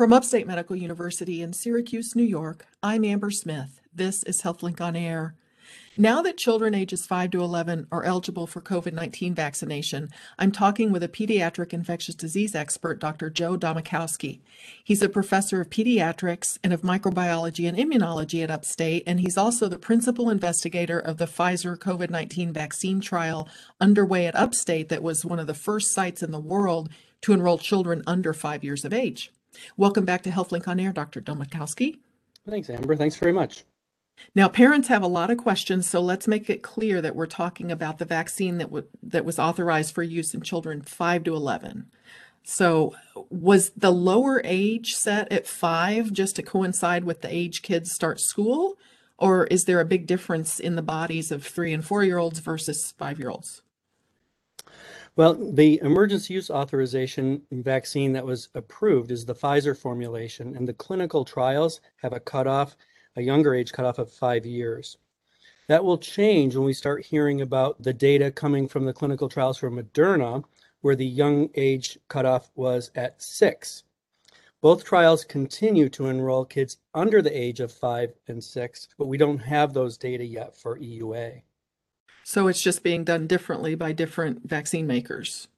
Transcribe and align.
From 0.00 0.14
Upstate 0.14 0.46
Medical 0.46 0.76
University 0.76 1.42
in 1.42 1.52
Syracuse, 1.52 2.16
New 2.16 2.24
York, 2.24 2.64
I'm 2.82 3.04
Amber 3.04 3.30
Smith. 3.30 3.82
This 3.94 4.22
is 4.22 4.40
HealthLink 4.40 4.80
on 4.80 4.96
Air. 4.96 5.34
Now 5.94 6.22
that 6.22 6.38
children 6.38 6.74
ages 6.74 7.04
5 7.04 7.32
to 7.32 7.42
11 7.42 7.86
are 7.92 8.04
eligible 8.04 8.46
for 8.46 8.62
COVID 8.62 8.94
19 8.94 9.34
vaccination, 9.34 10.08
I'm 10.38 10.52
talking 10.52 10.90
with 10.90 11.02
a 11.02 11.08
pediatric 11.08 11.74
infectious 11.74 12.14
disease 12.14 12.54
expert, 12.54 12.98
Dr. 12.98 13.28
Joe 13.28 13.58
Domachowske. 13.58 14.40
He's 14.82 15.02
a 15.02 15.08
professor 15.10 15.60
of 15.60 15.68
pediatrics 15.68 16.56
and 16.64 16.72
of 16.72 16.80
microbiology 16.80 17.68
and 17.68 17.76
immunology 17.76 18.42
at 18.42 18.50
Upstate, 18.50 19.02
and 19.06 19.20
he's 19.20 19.36
also 19.36 19.68
the 19.68 19.78
principal 19.78 20.30
investigator 20.30 20.98
of 20.98 21.18
the 21.18 21.26
Pfizer 21.26 21.76
COVID 21.76 22.08
19 22.08 22.54
vaccine 22.54 23.02
trial 23.02 23.50
underway 23.82 24.24
at 24.24 24.34
Upstate, 24.34 24.88
that 24.88 25.02
was 25.02 25.26
one 25.26 25.38
of 25.38 25.46
the 25.46 25.52
first 25.52 25.92
sites 25.92 26.22
in 26.22 26.30
the 26.30 26.40
world 26.40 26.88
to 27.20 27.34
enroll 27.34 27.58
children 27.58 28.02
under 28.06 28.32
five 28.32 28.64
years 28.64 28.86
of 28.86 28.94
age. 28.94 29.30
Welcome 29.76 30.04
back 30.04 30.22
to 30.22 30.30
HealthLink 30.30 30.68
on 30.68 30.80
Air, 30.80 30.92
Dr. 30.92 31.20
Domachowske. 31.20 31.98
Thanks, 32.48 32.70
Amber. 32.70 32.96
Thanks 32.96 33.16
very 33.16 33.32
much. 33.32 33.64
Now, 34.34 34.48
parents 34.48 34.88
have 34.88 35.02
a 35.02 35.08
lot 35.08 35.30
of 35.30 35.38
questions, 35.38 35.88
so 35.88 36.00
let's 36.00 36.28
make 36.28 36.50
it 36.50 36.62
clear 36.62 37.00
that 37.00 37.16
we're 37.16 37.26
talking 37.26 37.72
about 37.72 37.98
the 37.98 38.04
vaccine 38.04 38.58
that, 38.58 38.70
that 39.02 39.24
was 39.24 39.38
authorized 39.38 39.94
for 39.94 40.02
use 40.02 40.34
in 40.34 40.42
children 40.42 40.82
5 40.82 41.24
to 41.24 41.34
11. 41.34 41.86
So, 42.42 42.94
was 43.30 43.70
the 43.76 43.92
lower 43.92 44.40
age 44.44 44.94
set 44.94 45.30
at 45.32 45.46
5 45.46 46.12
just 46.12 46.36
to 46.36 46.42
coincide 46.42 47.04
with 47.04 47.22
the 47.22 47.34
age 47.34 47.62
kids 47.62 47.92
start 47.92 48.20
school? 48.20 48.78
Or 49.18 49.46
is 49.46 49.64
there 49.64 49.80
a 49.80 49.84
big 49.84 50.06
difference 50.06 50.58
in 50.58 50.76
the 50.76 50.82
bodies 50.82 51.30
of 51.30 51.46
3 51.46 51.72
and 51.74 51.84
4 51.84 52.04
year 52.04 52.18
olds 52.18 52.40
versus 52.40 52.94
5 52.98 53.18
year 53.18 53.30
olds? 53.30 53.62
Well, 55.20 55.34
the 55.34 55.78
emergency 55.82 56.32
use 56.32 56.48
authorization 56.48 57.42
vaccine 57.52 58.14
that 58.14 58.24
was 58.24 58.48
approved 58.54 59.10
is 59.10 59.26
the 59.26 59.34
Pfizer 59.34 59.76
formulation, 59.76 60.56
and 60.56 60.66
the 60.66 60.72
clinical 60.72 61.26
trials 61.26 61.82
have 61.96 62.14
a 62.14 62.20
cutoff, 62.20 62.74
a 63.16 63.20
younger 63.20 63.54
age 63.54 63.70
cutoff 63.70 63.98
of 63.98 64.10
five 64.10 64.46
years. 64.46 64.96
That 65.68 65.84
will 65.84 65.98
change 65.98 66.56
when 66.56 66.64
we 66.64 66.72
start 66.72 67.04
hearing 67.04 67.42
about 67.42 67.82
the 67.82 67.92
data 67.92 68.30
coming 68.30 68.66
from 68.66 68.86
the 68.86 68.94
clinical 68.94 69.28
trials 69.28 69.58
for 69.58 69.70
Moderna, 69.70 70.42
where 70.80 70.96
the 70.96 71.04
young 71.04 71.50
age 71.54 71.98
cutoff 72.08 72.50
was 72.54 72.90
at 72.94 73.20
six. 73.20 73.82
Both 74.62 74.84
trials 74.84 75.26
continue 75.26 75.90
to 75.90 76.06
enroll 76.06 76.46
kids 76.46 76.78
under 76.94 77.20
the 77.20 77.38
age 77.38 77.60
of 77.60 77.70
five 77.70 78.14
and 78.28 78.42
six, 78.42 78.88
but 78.96 79.04
we 79.04 79.18
don't 79.18 79.36
have 79.36 79.74
those 79.74 79.98
data 79.98 80.24
yet 80.24 80.56
for 80.56 80.78
EUA. 80.78 81.42
So 82.30 82.46
it's 82.46 82.62
just 82.62 82.84
being 82.84 83.02
done 83.02 83.26
differently 83.26 83.74
by 83.74 83.90
different 83.90 84.48
vaccine 84.48 84.86
makers. 84.86 85.48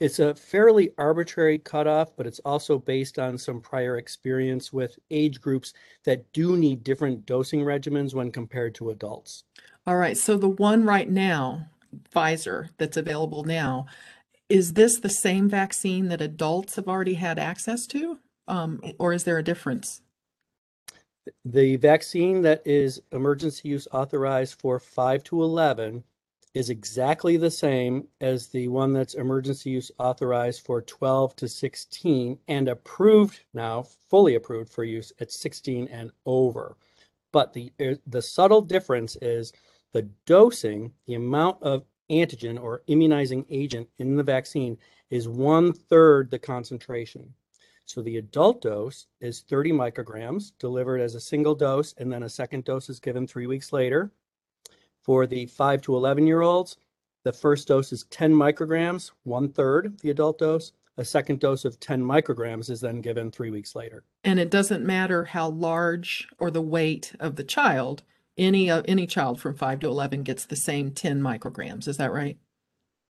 It's 0.00 0.18
a 0.18 0.34
fairly 0.34 0.90
arbitrary 0.98 1.58
cutoff, 1.58 2.16
but 2.16 2.26
it's 2.26 2.40
also 2.40 2.80
based 2.80 3.20
on 3.20 3.38
some 3.38 3.60
prior 3.60 3.96
experience 3.96 4.72
with 4.72 4.98
age 5.12 5.40
groups 5.40 5.72
that 6.04 6.32
do 6.32 6.56
need 6.56 6.82
different 6.82 7.26
dosing 7.26 7.60
regimens 7.60 8.12
when 8.12 8.32
compared 8.32 8.74
to 8.74 8.90
adults. 8.90 9.44
All 9.86 9.94
right. 9.96 10.16
So 10.16 10.36
the 10.36 10.48
one 10.48 10.82
right 10.82 11.08
now, 11.08 11.68
Pfizer, 12.12 12.70
that's 12.76 12.96
available 12.96 13.44
now, 13.44 13.86
is 14.48 14.72
this 14.72 14.98
the 14.98 15.08
same 15.08 15.48
vaccine 15.48 16.08
that 16.08 16.20
adults 16.20 16.74
have 16.74 16.88
already 16.88 17.14
had 17.14 17.38
access 17.38 17.86
to? 17.86 18.18
Um, 18.48 18.80
or 18.98 19.12
is 19.12 19.22
there 19.22 19.38
a 19.38 19.44
difference? 19.44 20.02
The 21.44 21.76
vaccine 21.76 22.42
that 22.42 22.62
is 22.66 23.02
emergency 23.12 23.68
use 23.68 23.88
authorized 23.92 24.60
for 24.60 24.78
5 24.78 25.24
to 25.24 25.42
11 25.42 26.04
is 26.54 26.70
exactly 26.70 27.36
the 27.36 27.50
same 27.50 28.08
as 28.22 28.46
the 28.46 28.68
one 28.68 28.92
that's 28.94 29.12
emergency 29.12 29.70
use 29.70 29.90
authorized 29.98 30.64
for 30.64 30.80
12 30.80 31.36
to 31.36 31.48
16 31.48 32.38
and 32.48 32.68
approved 32.68 33.40
now, 33.52 33.82
fully 33.82 34.36
approved 34.36 34.72
for 34.72 34.82
use 34.82 35.12
at 35.20 35.30
16 35.30 35.86
and 35.88 36.10
over. 36.24 36.76
But 37.32 37.52
the 37.52 37.70
uh, 37.78 37.96
the 38.06 38.22
subtle 38.22 38.62
difference 38.62 39.16
is 39.20 39.52
the 39.92 40.08
dosing, 40.24 40.92
the 41.06 41.14
amount 41.14 41.62
of 41.62 41.84
antigen 42.10 42.58
or 42.58 42.82
immunizing 42.86 43.44
agent 43.50 43.88
in 43.98 44.16
the 44.16 44.22
vaccine 44.22 44.78
is 45.10 45.28
one 45.28 45.72
third 45.72 46.30
the 46.30 46.38
concentration. 46.38 47.34
So 47.86 48.02
the 48.02 48.16
adult 48.16 48.62
dose 48.62 49.06
is 49.20 49.40
30 49.42 49.70
micrograms 49.70 50.52
delivered 50.58 51.00
as 51.00 51.14
a 51.14 51.20
single 51.20 51.54
dose, 51.54 51.94
and 51.98 52.12
then 52.12 52.24
a 52.24 52.28
second 52.28 52.64
dose 52.64 52.90
is 52.90 52.98
given 52.98 53.26
three 53.26 53.46
weeks 53.46 53.72
later. 53.72 54.10
For 55.02 55.26
the 55.26 55.46
5 55.46 55.82
to 55.82 55.94
11 55.96 56.26
year 56.26 56.42
olds, 56.42 56.78
the 57.22 57.32
first 57.32 57.68
dose 57.68 57.92
is 57.92 58.04
10 58.10 58.32
micrograms, 58.32 59.12
one 59.22 59.48
third 59.52 59.98
the 60.00 60.10
adult 60.10 60.38
dose. 60.38 60.72
A 60.98 61.04
second 61.04 61.40
dose 61.40 61.64
of 61.64 61.78
10 61.78 62.02
micrograms 62.02 62.70
is 62.70 62.80
then 62.80 63.00
given 63.00 63.30
three 63.30 63.50
weeks 63.50 63.76
later. 63.76 64.02
And 64.24 64.40
it 64.40 64.50
doesn't 64.50 64.84
matter 64.84 65.24
how 65.24 65.50
large 65.50 66.26
or 66.38 66.50
the 66.50 66.62
weight 66.62 67.14
of 67.20 67.36
the 67.36 67.44
child, 67.44 68.02
any, 68.36 68.70
uh, 68.70 68.82
any 68.88 69.06
child 69.06 69.40
from 69.40 69.54
5 69.54 69.80
to 69.80 69.86
11 69.86 70.22
gets 70.22 70.44
the 70.44 70.56
same 70.56 70.90
10 70.90 71.20
micrograms. 71.20 71.86
Is 71.86 71.98
that 71.98 72.12
right? 72.12 72.38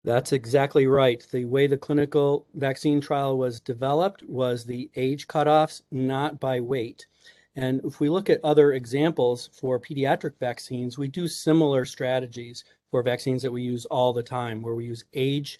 That's 0.08 0.32
exactly 0.32 0.86
right. 0.86 1.22
The 1.30 1.44
way 1.44 1.66
the 1.66 1.76
clinical 1.76 2.46
vaccine 2.54 2.98
trial 2.98 3.36
was 3.36 3.60
developed 3.60 4.22
was 4.26 4.64
the 4.64 4.90
age 4.96 5.26
cutoffs, 5.26 5.82
not 5.90 6.40
by 6.40 6.60
weight. 6.60 7.06
And 7.56 7.82
if 7.84 8.00
we 8.00 8.08
look 8.08 8.30
at 8.30 8.40
other 8.42 8.72
examples 8.72 9.50
for 9.52 9.78
pediatric 9.78 10.38
vaccines, 10.40 10.96
we 10.96 11.08
do 11.08 11.28
similar 11.28 11.84
strategies 11.84 12.64
for 12.90 13.02
vaccines 13.02 13.42
that 13.42 13.52
we 13.52 13.60
use 13.60 13.84
all 13.84 14.14
the 14.14 14.22
time, 14.22 14.62
where 14.62 14.74
we 14.74 14.86
use 14.86 15.04
age 15.12 15.58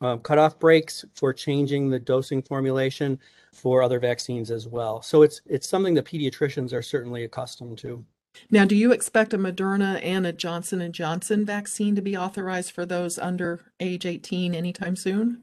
uh, 0.00 0.18
cutoff 0.18 0.60
breaks 0.60 1.04
for 1.16 1.32
changing 1.32 1.90
the 1.90 1.98
dosing 1.98 2.40
formulation 2.40 3.18
for 3.52 3.82
other 3.82 3.98
vaccines 3.98 4.52
as 4.52 4.68
well. 4.68 5.02
So 5.02 5.22
it's 5.22 5.40
it's 5.44 5.68
something 5.68 5.94
that 5.94 6.06
pediatricians 6.06 6.72
are 6.72 6.82
certainly 6.82 7.24
accustomed 7.24 7.78
to. 7.78 8.04
Now, 8.50 8.64
do 8.64 8.74
you 8.74 8.92
expect 8.92 9.34
a 9.34 9.38
Moderna 9.38 10.00
and 10.02 10.26
a 10.26 10.32
Johnson 10.32 10.80
and 10.80 10.94
Johnson 10.94 11.44
vaccine 11.44 11.94
to 11.94 12.02
be 12.02 12.16
authorized 12.16 12.72
for 12.72 12.86
those 12.86 13.18
under 13.18 13.72
age 13.80 14.06
18 14.06 14.54
anytime 14.54 14.96
soon? 14.96 15.42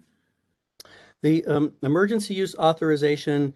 The 1.21 1.45
um, 1.45 1.73
emergency 1.81 2.33
use 2.33 2.55
authorization 2.55 3.53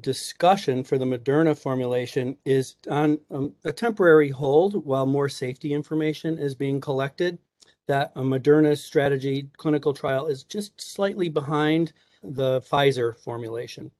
discussion 0.00 0.82
for 0.82 0.98
the 0.98 1.04
Moderna 1.04 1.56
formulation 1.56 2.36
is 2.44 2.76
on 2.90 3.18
um, 3.30 3.54
a 3.64 3.72
temporary 3.72 4.30
hold 4.30 4.84
while 4.84 5.06
more 5.06 5.28
safety 5.28 5.72
information 5.72 6.38
is 6.38 6.54
being 6.54 6.80
collected. 6.80 7.38
That 7.86 8.12
a 8.16 8.22
Moderna 8.22 8.78
strategy 8.78 9.50
clinical 9.58 9.92
trial 9.92 10.26
is 10.26 10.44
just 10.44 10.80
slightly 10.80 11.28
behind 11.28 11.92
the 12.22 12.62
Pfizer 12.62 13.16
formulation. 13.18 13.90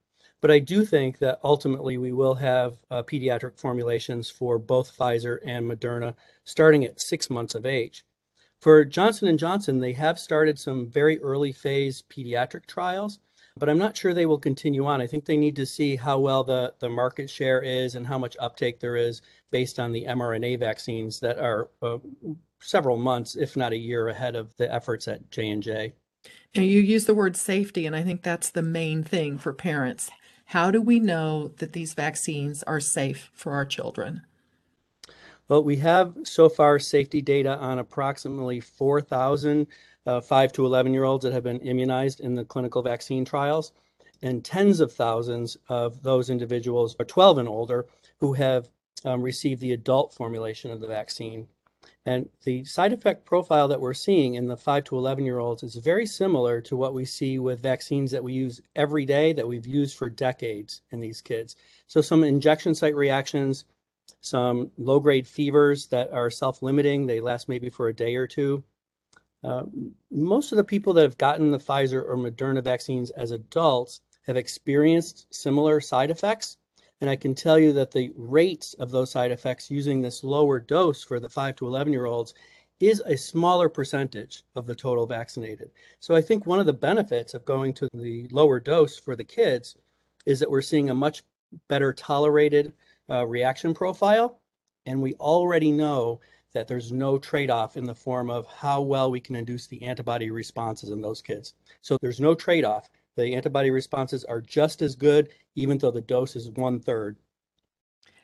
But 0.45 0.53
I 0.53 0.59
do 0.59 0.85
think 0.85 1.17
that 1.17 1.39
ultimately 1.43 1.97
we 1.97 2.13
will 2.13 2.35
have 2.35 2.77
uh, 2.91 3.01
pediatric 3.01 3.57
formulations 3.59 4.29
for 4.29 4.59
both 4.59 4.95
Pfizer 4.95 5.39
and 5.43 5.65
Moderna 5.65 6.13
starting 6.43 6.85
at 6.85 7.01
six 7.01 7.31
months 7.31 7.55
of 7.55 7.65
age. 7.65 8.05
For 8.61 8.85
Johnson 8.85 9.35
& 9.37 9.39
Johnson, 9.39 9.79
they 9.79 9.93
have 9.93 10.19
started 10.19 10.59
some 10.59 10.85
very 10.85 11.19
early 11.23 11.51
phase 11.51 12.03
pediatric 12.11 12.67
trials, 12.67 13.17
but 13.57 13.69
I'm 13.69 13.79
not 13.79 13.97
sure 13.97 14.13
they 14.13 14.27
will 14.27 14.37
continue 14.37 14.85
on. 14.85 15.01
I 15.01 15.07
think 15.07 15.25
they 15.25 15.35
need 15.35 15.55
to 15.55 15.65
see 15.65 15.95
how 15.95 16.19
well 16.19 16.43
the, 16.43 16.75
the 16.77 16.89
market 16.89 17.27
share 17.27 17.63
is 17.63 17.95
and 17.95 18.05
how 18.05 18.19
much 18.19 18.37
uptake 18.39 18.79
there 18.79 18.97
is 18.97 19.23
based 19.49 19.79
on 19.79 19.91
the 19.91 20.05
mRNA 20.05 20.59
vaccines 20.59 21.19
that 21.21 21.39
are 21.39 21.69
uh, 21.81 21.97
several 22.61 22.97
months, 22.97 23.35
if 23.35 23.57
not 23.57 23.73
a 23.73 23.77
year 23.77 24.09
ahead 24.09 24.35
of 24.35 24.55
the 24.57 24.71
efforts 24.71 25.07
at 25.07 25.27
J&J. 25.31 25.95
You 26.53 26.61
use 26.61 27.05
the 27.05 27.15
word 27.15 27.35
safety, 27.35 27.87
and 27.87 27.95
I 27.95 28.03
think 28.03 28.21
that's 28.21 28.51
the 28.51 28.61
main 28.61 29.03
thing 29.03 29.39
for 29.39 29.51
parents. 29.51 30.11
How 30.45 30.71
do 30.71 30.81
we 30.81 30.99
know 30.99 31.49
that 31.57 31.73
these 31.73 31.93
vaccines 31.93 32.63
are 32.63 32.79
safe 32.79 33.29
for 33.33 33.53
our 33.53 33.65
children? 33.65 34.21
Well, 35.47 35.63
we 35.63 35.75
have 35.77 36.15
so 36.23 36.49
far 36.49 36.79
safety 36.79 37.21
data 37.21 37.57
on 37.57 37.79
approximately 37.79 38.59
4,000 38.59 39.67
uh, 40.05 40.21
5 40.21 40.53
to 40.53 40.65
11 40.65 40.93
year 40.93 41.03
olds 41.03 41.23
that 41.23 41.33
have 41.33 41.43
been 41.43 41.59
immunized 41.59 42.19
in 42.19 42.35
the 42.35 42.45
clinical 42.45 42.81
vaccine 42.81 43.25
trials, 43.25 43.71
and 44.21 44.45
tens 44.45 44.79
of 44.79 44.93
thousands 44.93 45.57
of 45.67 46.01
those 46.03 46.29
individuals 46.29 46.95
are 46.99 47.05
12 47.05 47.39
and 47.39 47.49
older 47.49 47.85
who 48.19 48.33
have 48.33 48.69
um, 49.03 49.21
received 49.21 49.61
the 49.61 49.73
adult 49.73 50.13
formulation 50.13 50.71
of 50.71 50.79
the 50.79 50.87
vaccine. 50.87 51.47
And 52.05 52.29
the 52.43 52.63
side 52.65 52.93
effect 52.93 53.25
profile 53.25 53.67
that 53.67 53.81
we're 53.81 53.93
seeing 53.93 54.35
in 54.35 54.47
the 54.47 54.57
5 54.57 54.83
to 54.85 54.97
11 54.97 55.25
year 55.25 55.39
olds 55.39 55.63
is 55.63 55.75
very 55.75 56.05
similar 56.05 56.61
to 56.61 56.77
what 56.77 56.93
we 56.93 57.05
see 57.05 57.39
with 57.39 57.61
vaccines 57.61 58.11
that 58.11 58.23
we 58.23 58.33
use 58.33 58.61
every 58.75 59.05
day 59.05 59.33
that 59.33 59.47
we've 59.47 59.67
used 59.67 59.97
for 59.97 60.09
decades 60.09 60.81
in 60.91 60.99
these 60.99 61.21
kids. 61.21 61.55
So, 61.87 62.01
some 62.01 62.23
injection 62.23 62.75
site 62.75 62.95
reactions, 62.95 63.65
some 64.21 64.71
low 64.77 64.99
grade 64.99 65.27
fevers 65.27 65.87
that 65.87 66.11
are 66.11 66.29
self 66.29 66.61
limiting, 66.61 67.05
they 67.05 67.19
last 67.19 67.49
maybe 67.49 67.69
for 67.69 67.87
a 67.87 67.93
day 67.93 68.15
or 68.15 68.27
two. 68.27 68.63
Uh, 69.43 69.63
most 70.09 70.51
of 70.51 70.57
the 70.57 70.63
people 70.63 70.93
that 70.93 71.03
have 71.03 71.17
gotten 71.17 71.51
the 71.51 71.59
Pfizer 71.59 72.03
or 72.03 72.17
Moderna 72.17 72.63
vaccines 72.63 73.11
as 73.11 73.31
adults 73.31 74.01
have 74.25 74.37
experienced 74.37 75.27
similar 75.33 75.79
side 75.79 76.09
effects 76.09 76.57
and 77.01 77.09
I 77.09 77.15
can 77.15 77.35
tell 77.35 77.59
you 77.59 77.73
that 77.73 77.91
the 77.91 78.11
rates 78.15 78.73
of 78.75 78.91
those 78.91 79.11
side 79.11 79.31
effects 79.31 79.69
using 79.69 80.01
this 80.01 80.23
lower 80.23 80.59
dose 80.59 81.03
for 81.03 81.19
the 81.19 81.29
5 81.29 81.55
to 81.57 81.67
11 81.67 81.91
year 81.91 82.05
olds 82.05 82.33
is 82.79 83.01
a 83.05 83.15
smaller 83.15 83.69
percentage 83.69 84.43
of 84.55 84.65
the 84.65 84.75
total 84.75 85.05
vaccinated. 85.05 85.71
So 85.99 86.15
I 86.15 86.21
think 86.21 86.45
one 86.45 86.59
of 86.59 86.65
the 86.65 86.73
benefits 86.73 87.33
of 87.33 87.45
going 87.45 87.73
to 87.75 87.89
the 87.93 88.27
lower 88.31 88.59
dose 88.59 88.97
for 88.97 89.15
the 89.15 89.23
kids 89.23 89.77
is 90.25 90.39
that 90.39 90.49
we're 90.49 90.61
seeing 90.61 90.89
a 90.89 90.95
much 90.95 91.23
better 91.67 91.93
tolerated 91.93 92.73
uh, 93.09 93.25
reaction 93.25 93.73
profile. 93.73 94.39
And 94.85 95.01
we 95.01 95.13
already 95.15 95.71
know 95.71 96.19
that 96.53 96.67
there's 96.67 96.91
no 96.91 97.17
trade-off 97.17 97.75
in 97.75 97.85
the 97.85 97.95
form 97.95 98.29
of 98.29 98.45
how 98.47 98.81
well 98.81 99.11
we 99.11 99.19
can 99.19 99.35
induce 99.35 99.67
the 99.67 99.81
antibody 99.83 100.29
responses 100.29 100.89
in 100.89 101.01
those 101.01 101.21
kids. 101.21 101.53
So 101.81 101.97
there's 102.01 102.19
no 102.19 102.33
trade-off. 102.33 102.89
The 103.15 103.33
antibody 103.35 103.71
responses 103.71 104.23
are 104.25 104.41
just 104.41 104.81
as 104.81 104.95
good, 104.95 105.29
even 105.55 105.77
though 105.77 105.91
the 105.91 106.01
dose 106.01 106.35
is 106.35 106.49
one 106.51 106.79
third. 106.79 107.17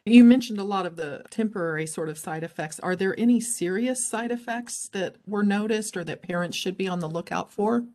You 0.06 0.24
mentioned 0.24 0.60
a 0.60 0.64
lot 0.64 0.88
of 0.88 0.96
the 0.96 1.24
temporary 1.30 1.86
sort 1.86 2.10
of 2.10 2.18
side 2.18 2.44
effects. 2.44 2.80
Are 2.80 2.96
there 2.96 3.18
any 3.20 3.40
serious 3.40 4.04
side 4.04 4.32
effects 4.32 4.90
that 4.90 5.16
were 5.28 5.44
noticed 5.44 5.96
or 5.96 6.04
that 6.06 6.24
parents 6.24 6.58
should 6.58 6.76
be 6.76 6.88
on 6.88 7.00
the 7.00 7.10
lookout 7.10 7.52
for? 7.52 7.86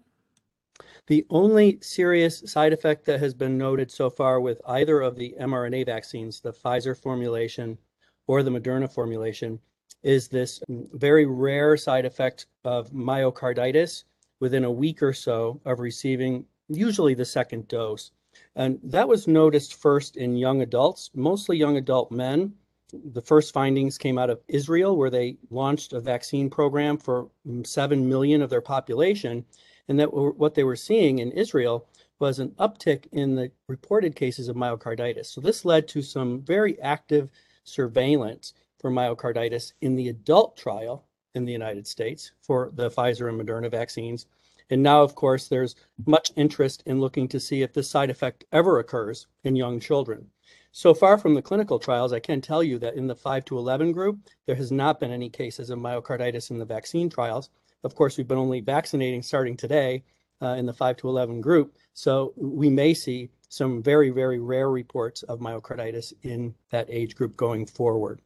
The 1.09 1.27
only 1.31 1.79
serious 1.83 2.41
side 2.47 2.73
effect 2.73 3.05
that 3.07 3.21
has 3.21 3.35
been 3.35 3.59
noted 3.59 3.91
so 3.91 4.09
far 4.09 4.41
with 4.41 4.61
either 4.67 5.01
of 5.01 5.17
the 5.17 5.35
mRNA 5.41 5.87
vaccines, 5.87 6.41
the 6.41 6.53
Pfizer 6.53 6.97
formulation 6.97 7.79
or 8.27 8.43
the 8.43 8.51
Moderna 8.51 8.93
formulation, 8.93 9.59
is 10.03 10.29
this 10.29 10.61
very 10.69 11.27
rare 11.27 11.77
side 11.77 12.05
effect 12.05 12.47
of 12.65 12.91
myocarditis 12.93 14.05
within 14.39 14.65
a 14.65 14.71
week 14.71 15.03
or 15.03 15.13
so 15.13 15.61
of 15.65 15.81
receiving 15.81 16.45
usually 16.69 17.15
the 17.15 17.25
second 17.25 17.69
dose. 17.69 18.11
And 18.55 18.79
that 18.83 19.09
was 19.09 19.27
noticed 19.27 19.75
first 19.75 20.17
in 20.17 20.37
young 20.37 20.63
adults, 20.63 21.11
mostly 21.15 21.57
young 21.57 21.77
adult 21.77 22.11
men. 22.11 22.55
The 22.93 23.23
first 23.23 23.53
findings 23.53 23.99
came 23.99 24.19
out 24.19 24.31
of 24.31 24.41
Israel, 24.49 24.97
where 24.97 25.11
they 25.11 25.39
launched 25.51 25.93
a 25.93 26.01
vaccine 26.01 26.49
program 26.49 26.99
for 26.99 27.29
7 27.65 28.09
million 28.09 28.43
of 28.43 28.51
their 28.51 28.61
population. 28.61 29.45
And 29.89 29.99
that 30.01 30.13
what 30.13 30.55
they 30.55 30.65
were 30.65 30.77
seeing 30.77 31.21
in 31.21 31.33
Israel 31.33 31.89
was 32.19 32.39
an 32.39 32.51
uptick 32.59 33.07
in 33.13 33.35
the 33.35 33.51
reported 33.69 34.17
cases 34.17 34.49
of 34.49 34.57
myocarditis. 34.57 35.27
So 35.27 35.41
this 35.41 35.65
led 35.65 35.87
to 35.89 36.03
some 36.03 36.43
very 36.43 36.81
active 36.81 37.29
surveillance 37.65 38.55
for 38.79 38.91
myocarditis 38.91 39.73
in 39.81 39.97
the 39.97 40.09
adult 40.09 40.57
trial 40.57 41.05
in 41.35 41.45
the 41.45 41.53
United 41.53 41.87
States 41.87 42.33
for 42.41 42.71
the 42.75 42.91
Pfizer 42.91 43.29
and 43.29 43.41
Moderna 43.41 43.71
vaccines. 43.71 44.27
And 44.69 44.83
now, 44.83 45.03
of 45.03 45.15
course, 45.15 45.47
there's 45.47 45.77
much 46.07 46.33
interest 46.37 46.83
in 46.87 47.01
looking 47.01 47.29
to 47.29 47.41
see 47.41 47.63
if 47.63 47.73
this 47.73 47.89
side 47.89 48.11
effect 48.11 48.45
ever 48.53 48.79
occurs 48.79 49.27
in 49.45 49.55
young 49.55 49.79
children. 49.79 50.31
So 50.73 50.93
far 50.93 51.17
from 51.17 51.35
the 51.35 51.43
clinical 51.43 51.79
trials, 51.79 52.13
I 52.13 52.21
can 52.21 52.41
tell 52.41 52.63
you 52.63 52.79
that 52.81 52.97
in 52.97 53.07
the 53.07 53.15
5 53.15 53.45
to 53.47 53.59
11 53.59 53.93
group, 53.93 54.19
there 54.45 54.57
has 54.57 54.73
not 54.73 55.01
been 55.01 55.11
any 55.11 55.31
cases 55.31 55.71
of 55.71 55.79
myocarditis 55.79 56.51
in 56.51 56.59
the 56.59 56.65
vaccine 56.65 57.09
trials. 57.09 57.49
Of 57.85 57.95
course, 57.95 58.17
we've 58.17 58.29
been 58.29 58.37
only 58.37 58.61
vaccinating 58.61 59.23
starting 59.23 59.57
today 59.57 60.05
uh, 60.43 60.57
in 60.59 60.67
the 60.67 60.75
5 60.75 60.97
to 60.99 61.09
11 61.09 61.41
group. 61.41 61.77
So 61.95 62.35
we 62.37 62.69
may 62.69 62.93
see 62.93 63.31
some 63.49 63.83
very, 63.83 64.11
very 64.11 64.39
rare 64.39 64.69
reports 64.69 65.23
of 65.23 65.39
myocarditis 65.41 66.13
in 66.23 66.55
that 66.71 66.89
age 66.91 67.15
group 67.15 67.37
going 67.37 67.67
forward. 67.67 68.21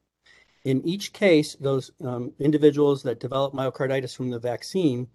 In 0.64 0.84
each 0.86 1.12
case, 1.12 1.54
those 1.54 1.90
um, 2.02 2.32
individuals 2.38 3.02
that 3.04 3.20
develop 3.20 3.54
myocarditis 3.54 4.16
from 4.16 4.30
the 4.30 4.38
vaccine 4.38 5.06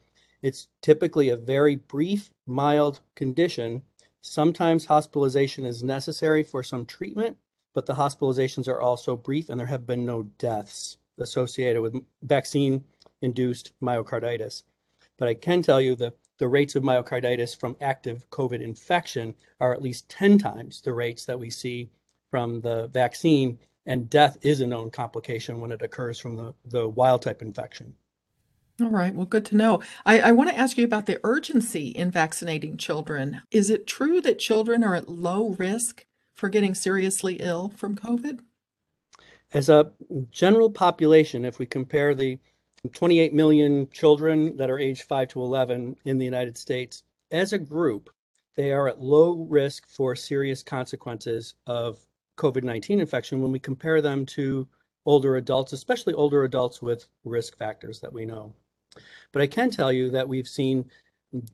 it's 0.46 0.68
typically 0.84 1.30
a 1.30 1.36
very 1.36 1.76
brief, 1.76 2.30
mild 2.46 3.00
condition. 3.16 3.82
Sometimes 4.22 4.86
hospitalization 4.86 5.66
is 5.66 5.82
necessary 5.82 6.44
for 6.44 6.62
some 6.62 6.86
treatment, 6.86 7.36
but 7.74 7.88
the 7.88 7.96
hospitalizations 7.96 8.68
are 8.68 8.80
also 8.80 9.16
brief 9.16 9.50
and 9.50 9.60
there 9.60 9.66
have 9.66 9.88
been 9.88 10.06
no 10.06 10.22
deaths 10.38 10.98
associated 11.18 11.82
with 11.82 11.96
vaccine 12.22 12.84
induced 13.24 13.72
myocarditis. 13.82 14.62
But 15.18 15.30
I 15.30 15.34
can 15.34 15.64
tell 15.64 15.82
you 15.82 15.96
that 15.96 16.14
the 16.38 16.48
rates 16.48 16.76
of 16.76 16.84
myocarditis 16.84 17.58
from 17.60 17.76
active 17.82 18.30
COVID 18.30 18.62
infection 18.62 19.34
are 19.60 19.74
at 19.74 19.82
least 19.82 20.10
10 20.10 20.38
times 20.38 20.80
the 20.80 20.94
rates 20.94 21.26
that 21.26 21.40
we 21.40 21.50
see 21.50 21.90
from 22.30 22.62
the 22.62 22.86
vaccine, 22.90 23.58
and 23.88 24.12
death 24.12 24.38
is 24.44 24.62
a 24.62 24.68
known 24.68 24.92
complication 24.92 25.60
when 25.60 25.72
it 25.72 25.82
occurs 25.82 26.20
from 26.20 26.36
the, 26.36 26.54
the 26.66 26.88
wild 26.88 27.24
type 27.24 27.42
infection. 27.42 27.96
All 28.81 28.89
right, 28.89 29.16
well, 29.16 29.25
good 29.25 29.45
to 29.45 29.56
know. 29.56 29.81
I, 30.06 30.19
I 30.19 30.31
want 30.33 30.50
to 30.50 30.57
ask 30.57 30.77
you 30.77 30.83
about 30.83 31.06
the 31.06 31.22
urgency 31.24 31.88
in 31.89 32.12
vaccinating 32.12 32.75
children. 32.75 33.42
Is 33.50 33.69
it 33.69 33.88
true 33.88 34.19
that 34.19 34.38
children 34.38 34.83
are 34.83 34.95
at 34.95 35.07
low 35.07 35.56
risk 35.57 36.06
for 36.33 36.50
getting 36.50 36.75
seriously 36.75 37.36
ill 37.36 37.69
from 37.69 37.95
COVID? 37.95 38.42
As 39.54 39.69
a 39.69 39.94
general 40.30 40.69
population, 40.69 41.45
if 41.45 41.57
we 41.57 41.66
compare 41.66 42.13
the 42.13 42.38
28 42.92 43.33
million 43.33 43.89
children 43.92 44.57
that 44.57 44.69
are 44.69 44.77
age 44.77 45.04
5 45.04 45.30
to 45.30 45.42
11 45.42 45.95
in 46.04 46.18
the 46.18 46.25
United 46.25 46.57
States, 46.57 47.04
as 47.31 47.54
a 47.54 47.57
group, 47.57 48.10
they 48.56 48.74
are 48.74 48.89
at 48.89 49.00
low 49.00 49.45
risk 49.50 49.88
for 49.88 50.18
serious 50.18 50.62
consequences 50.62 51.56
of 51.66 52.00
COVID 52.38 52.63
19 52.63 53.00
infection 53.00 53.42
when 53.42 53.54
we 53.54 53.60
compare 53.60 54.01
them 54.01 54.25
to 54.25 54.68
older 55.06 55.38
adults, 55.38 55.72
especially 55.72 56.13
older 56.13 56.44
adults 56.44 56.81
with 56.81 57.07
risk 57.24 57.57
factors 57.57 58.01
that 58.01 58.12
we 58.12 58.25
know. 58.25 58.54
But 59.32 59.42
I 59.42 59.48
can 59.48 59.70
tell 59.70 59.92
you 59.92 60.10
that 60.12 60.28
we've 60.28 60.48
seen 60.48 60.90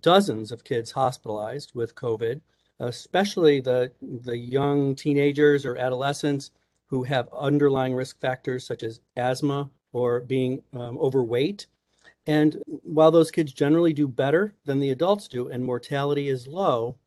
dozens 0.02 0.52
of 0.52 0.64
kids 0.64 0.92
hospitalized 0.92 1.72
with 1.74 1.96
COVID, 1.96 2.42
especially 2.80 3.60
the, 3.62 3.92
the 4.02 4.38
young 4.38 4.96
teenagers 4.96 5.66
or 5.66 5.78
adolescents 5.78 6.52
who 6.88 7.04
have 7.04 7.30
underlying 7.38 7.94
risk 7.94 8.20
factors 8.20 8.66
such 8.66 8.84
as 8.84 9.00
asthma 9.16 9.70
or 9.94 10.22
being 10.22 10.62
um, 10.74 10.98
overweight. 10.98 11.68
And 12.28 12.62
while 12.68 13.12
those 13.12 13.32
kids 13.32 13.54
generally 13.54 13.94
do 13.94 14.08
better 14.08 14.54
than 14.66 14.80
the 14.80 14.92
adults 14.92 15.28
do 15.28 15.48
and 15.48 15.64
mortality 15.64 16.30
is 16.30 16.48
low, 16.48 16.98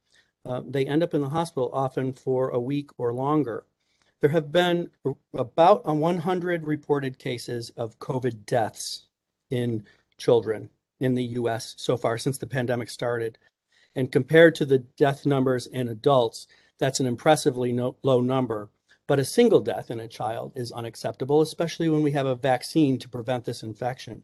uh, 0.46 0.62
they 0.66 0.86
end 0.86 1.02
up 1.02 1.14
in 1.14 1.20
the 1.20 1.28
hospital 1.28 1.70
often 1.72 2.12
for 2.12 2.50
a 2.50 2.58
week 2.58 2.90
or 2.98 3.12
longer. 3.12 3.64
There 4.20 4.30
have 4.30 4.50
been 4.50 4.90
about 5.34 5.84
100 5.84 6.66
reported 6.66 7.18
cases 7.18 7.70
of 7.76 7.98
COVID 7.98 8.46
deaths 8.46 9.06
in 9.50 9.84
children 10.16 10.70
in 11.00 11.14
the 11.14 11.24
US 11.24 11.74
so 11.76 11.96
far 11.96 12.18
since 12.18 12.38
the 12.38 12.46
pandemic 12.46 12.90
started. 12.90 13.38
And 13.94 14.10
compared 14.10 14.54
to 14.56 14.64
the 14.64 14.78
death 14.78 15.24
numbers 15.24 15.66
in 15.66 15.88
adults, 15.88 16.46
that's 16.78 17.00
an 17.00 17.06
impressively 17.06 17.72
no, 17.72 17.96
low 18.02 18.20
number. 18.20 18.70
But 19.06 19.18
a 19.18 19.24
single 19.24 19.60
death 19.60 19.90
in 19.90 20.00
a 20.00 20.08
child 20.08 20.52
is 20.54 20.72
unacceptable, 20.72 21.42
especially 21.42 21.88
when 21.88 22.02
we 22.02 22.12
have 22.12 22.26
a 22.26 22.34
vaccine 22.34 22.98
to 22.98 23.08
prevent 23.08 23.44
this 23.44 23.62
infection. 23.62 24.22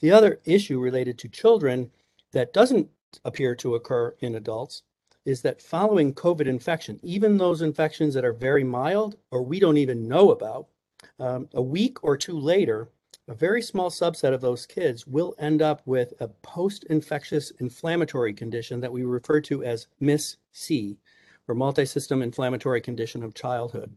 The 0.00 0.12
other 0.12 0.40
issue 0.44 0.78
related 0.78 1.18
to 1.18 1.28
children 1.28 1.90
that 2.32 2.52
doesn't 2.52 2.88
appear 3.24 3.54
to 3.56 3.74
occur 3.74 4.14
in 4.20 4.34
adults 4.36 4.82
is 5.24 5.42
that 5.42 5.60
following 5.60 6.14
COVID 6.14 6.46
infection, 6.46 6.98
even 7.02 7.36
those 7.36 7.62
infections 7.62 8.14
that 8.14 8.24
are 8.24 8.32
very 8.32 8.64
mild 8.64 9.16
or 9.30 9.42
we 9.42 9.60
don't 9.60 9.76
even 9.76 10.08
know 10.08 10.30
about, 10.30 10.68
um, 11.18 11.48
a 11.52 11.60
week 11.60 12.02
or 12.02 12.16
two 12.16 12.38
later, 12.38 12.88
a 13.30 13.34
very 13.34 13.62
small 13.62 13.90
subset 13.90 14.34
of 14.34 14.40
those 14.40 14.66
kids 14.66 15.06
will 15.06 15.36
end 15.38 15.62
up 15.62 15.82
with 15.86 16.12
a 16.18 16.26
post-infectious 16.26 17.52
inflammatory 17.60 18.34
condition 18.34 18.80
that 18.80 18.90
we 18.90 19.04
refer 19.04 19.40
to 19.42 19.62
as 19.62 19.86
MIS-C, 20.00 20.98
or 21.46 21.54
multi-system 21.54 22.22
inflammatory 22.22 22.80
condition 22.80 23.22
of 23.22 23.32
childhood. 23.32 23.94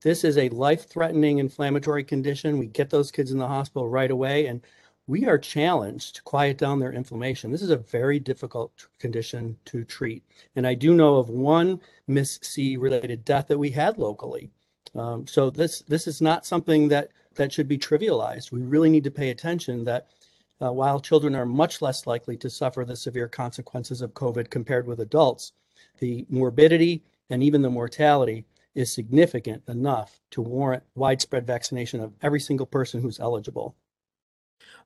This 0.00 0.24
is 0.24 0.38
a 0.38 0.48
life-threatening 0.48 1.38
inflammatory 1.38 2.02
condition. 2.02 2.56
We 2.56 2.68
get 2.68 2.88
those 2.88 3.10
kids 3.10 3.30
in 3.30 3.36
the 3.36 3.46
hospital 3.46 3.90
right 3.90 4.10
away, 4.10 4.46
and 4.46 4.62
we 5.06 5.26
are 5.26 5.38
challenged 5.38 6.16
to 6.16 6.22
quiet 6.22 6.56
down 6.56 6.80
their 6.80 6.92
inflammation. 6.94 7.52
This 7.52 7.60
is 7.60 7.68
a 7.68 7.76
very 7.76 8.18
difficult 8.18 8.88
condition 8.98 9.58
to 9.66 9.84
treat. 9.84 10.24
And 10.56 10.66
I 10.66 10.72
do 10.72 10.94
know 10.94 11.16
of 11.16 11.28
one 11.28 11.78
MIS-C 12.06 12.78
related 12.78 13.22
death 13.22 13.48
that 13.48 13.58
we 13.58 13.70
had 13.70 13.98
locally. 13.98 14.50
Um, 14.94 15.26
so 15.26 15.50
this 15.50 15.80
this 15.80 16.06
is 16.06 16.22
not 16.22 16.46
something 16.46 16.88
that 16.88 17.10
that 17.36 17.52
should 17.52 17.68
be 17.68 17.78
trivialized. 17.78 18.52
We 18.52 18.62
really 18.62 18.90
need 18.90 19.04
to 19.04 19.10
pay 19.10 19.30
attention 19.30 19.84
that 19.84 20.08
uh, 20.60 20.72
while 20.72 21.00
children 21.00 21.34
are 21.34 21.46
much 21.46 21.82
less 21.82 22.06
likely 22.06 22.36
to 22.38 22.50
suffer 22.50 22.84
the 22.84 22.96
severe 22.96 23.28
consequences 23.28 24.00
of 24.00 24.14
COVID 24.14 24.50
compared 24.50 24.86
with 24.86 25.00
adults, 25.00 25.52
the 25.98 26.26
morbidity 26.28 27.02
and 27.30 27.42
even 27.42 27.62
the 27.62 27.70
mortality 27.70 28.44
is 28.74 28.92
significant 28.92 29.62
enough 29.68 30.20
to 30.30 30.42
warrant 30.42 30.82
widespread 30.94 31.46
vaccination 31.46 32.00
of 32.00 32.12
every 32.22 32.40
single 32.40 32.66
person 32.66 33.00
who's 33.00 33.20
eligible. 33.20 33.74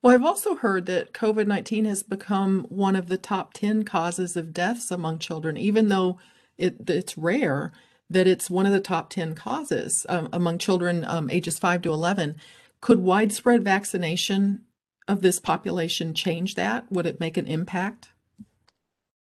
Well, 0.03 0.15
I've 0.15 0.25
also 0.25 0.55
heard 0.55 0.87
that 0.87 1.13
COVID 1.13 1.47
19 1.47 1.85
has 1.85 2.03
become 2.03 2.67
one 2.69 2.97
of 2.97 3.09
the 3.09 3.19
top 3.19 3.53
10 3.53 3.85
causes 3.85 4.37
of 4.37 4.53
deaths 4.53 4.91
among 4.91 5.19
children, 5.19 5.57
even 5.57 5.89
though 5.89 6.19
it, 6.57 6.89
it's 6.89 7.19
rare 7.19 7.73
that 8.11 8.27
it's 8.27 8.51
one 8.51 8.67
of 8.67 8.73
the 8.73 8.81
top 8.81 9.09
10 9.09 9.35
causes 9.35 10.05
um, 10.09 10.29
among 10.33 10.59
children 10.59 11.05
um, 11.07 11.31
ages 11.31 11.59
5 11.59 11.83
to 11.83 11.93
11. 11.93 12.37
Could 12.81 13.01
widespread 13.01 13.65
vaccination 13.65 14.63
of 15.07 15.23
this 15.23 15.39
population 15.39 16.13
change 16.13 16.57
that? 16.57 16.91
Would 16.91 17.07
it 17.07 17.21
make 17.21 17.37
an 17.37 17.47
impact? 17.47 18.09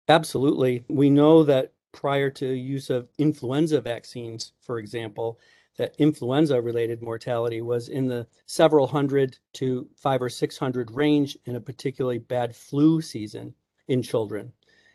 Absolutely. 0.09 0.85
We 0.89 1.11
know 1.11 1.45
that 1.45 1.73
prior 1.93 2.31
to 2.31 2.47
use 2.47 2.91
of 2.91 3.09
influenza 3.19 3.81
vaccines, 3.81 4.53
for 4.61 4.79
example, 4.79 5.39
that 5.77 5.95
influenza 5.99 6.61
related 6.61 7.03
mortality 7.03 7.61
was 7.61 7.89
in 7.89 8.09
the 8.09 8.27
several 8.47 8.87
hundred 8.87 9.39
to 9.55 9.89
five 9.97 10.21
or 10.21 10.29
600 10.29 10.91
range 10.91 11.39
in 11.47 11.57
a 11.57 11.61
particularly 11.61 12.19
bad 12.19 12.55
flu 12.55 13.01
season 13.01 13.55
in 13.87 14.03
children. 14.03 14.53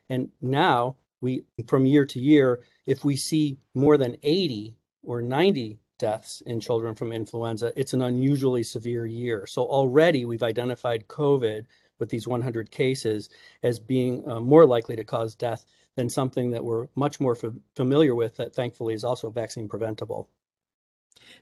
And 0.09 0.29
now 0.41 0.97
we, 1.21 1.45
from 1.67 1.85
year 1.85 2.05
to 2.07 2.19
year, 2.19 2.61
if 2.85 3.03
we 3.03 3.15
see 3.15 3.57
more 3.73 3.97
than 3.97 4.17
80 4.23 4.75
or 5.03 5.21
90 5.21 5.79
deaths 5.99 6.41
in 6.45 6.59
children 6.59 6.95
from 6.95 7.11
influenza, 7.11 7.71
it's 7.75 7.93
an 7.93 8.01
unusually 8.01 8.63
severe 8.63 9.05
year. 9.05 9.47
So 9.47 9.63
already 9.63 10.25
we've 10.25 10.43
identified 10.43 11.07
COVID 11.07 11.65
with 11.99 12.09
these 12.09 12.27
100 12.27 12.71
cases 12.71 13.29
as 13.61 13.79
being 13.79 14.27
uh, 14.29 14.39
more 14.39 14.65
likely 14.65 14.95
to 14.95 15.03
cause 15.03 15.35
death 15.35 15.65
than 15.95 16.09
something 16.09 16.51
that 16.51 16.63
we're 16.63 16.87
much 16.95 17.19
more 17.19 17.37
f- 17.41 17.53
familiar 17.75 18.15
with 18.15 18.35
that 18.37 18.53
thankfully 18.53 18.93
is 18.93 19.03
also 19.03 19.29
vaccine 19.29 19.69
preventable. 19.69 20.27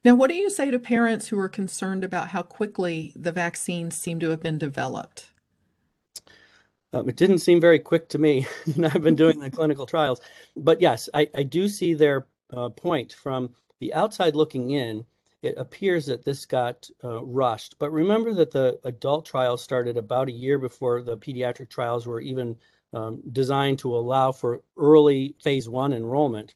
Now, 0.03 0.15
what 0.15 0.29
do 0.29 0.35
you 0.35 0.49
say 0.49 0.69
to 0.71 0.79
parents 0.79 1.27
who 1.27 1.39
are 1.39 1.49
concerned 1.49 2.03
about 2.03 2.29
how 2.29 2.43
quickly 2.43 3.13
the 3.15 3.31
vaccines 3.31 3.95
seem 3.95 4.19
to 4.19 4.29
have 4.29 4.41
been 4.41 4.57
developed? 4.57 5.30
Um, 6.93 7.07
it 7.07 7.15
didn't 7.15 7.39
seem 7.39 7.61
very 7.61 7.79
quick 7.79 8.09
to 8.09 8.17
me. 8.17 8.45
I've 8.83 9.01
been 9.01 9.15
doing 9.15 9.39
the 9.39 9.49
clinical 9.49 9.85
trials. 9.85 10.21
But 10.55 10.81
yes, 10.81 11.09
I, 11.13 11.29
I 11.35 11.43
do 11.43 11.67
see 11.67 11.93
their 11.93 12.27
uh, 12.53 12.69
point 12.69 13.13
from 13.13 13.49
the 13.79 13.93
outside 13.93 14.35
looking 14.35 14.71
in. 14.71 15.05
It 15.41 15.55
appears 15.57 16.05
that 16.05 16.23
this 16.23 16.45
got 16.45 16.87
uh, 17.03 17.23
rushed. 17.23 17.75
But 17.79 17.91
remember 17.91 18.33
that 18.33 18.51
the 18.51 18.79
adult 18.83 19.25
trials 19.25 19.63
started 19.63 19.97
about 19.97 20.27
a 20.27 20.33
year 20.33 20.59
before 20.59 21.01
the 21.01 21.17
pediatric 21.17 21.69
trials 21.69 22.05
were 22.05 22.21
even 22.21 22.55
um, 22.93 23.21
designed 23.31 23.79
to 23.79 23.95
allow 23.95 24.31
for 24.31 24.61
early 24.77 25.35
phase 25.41 25.69
one 25.69 25.93
enrollment. 25.93 26.53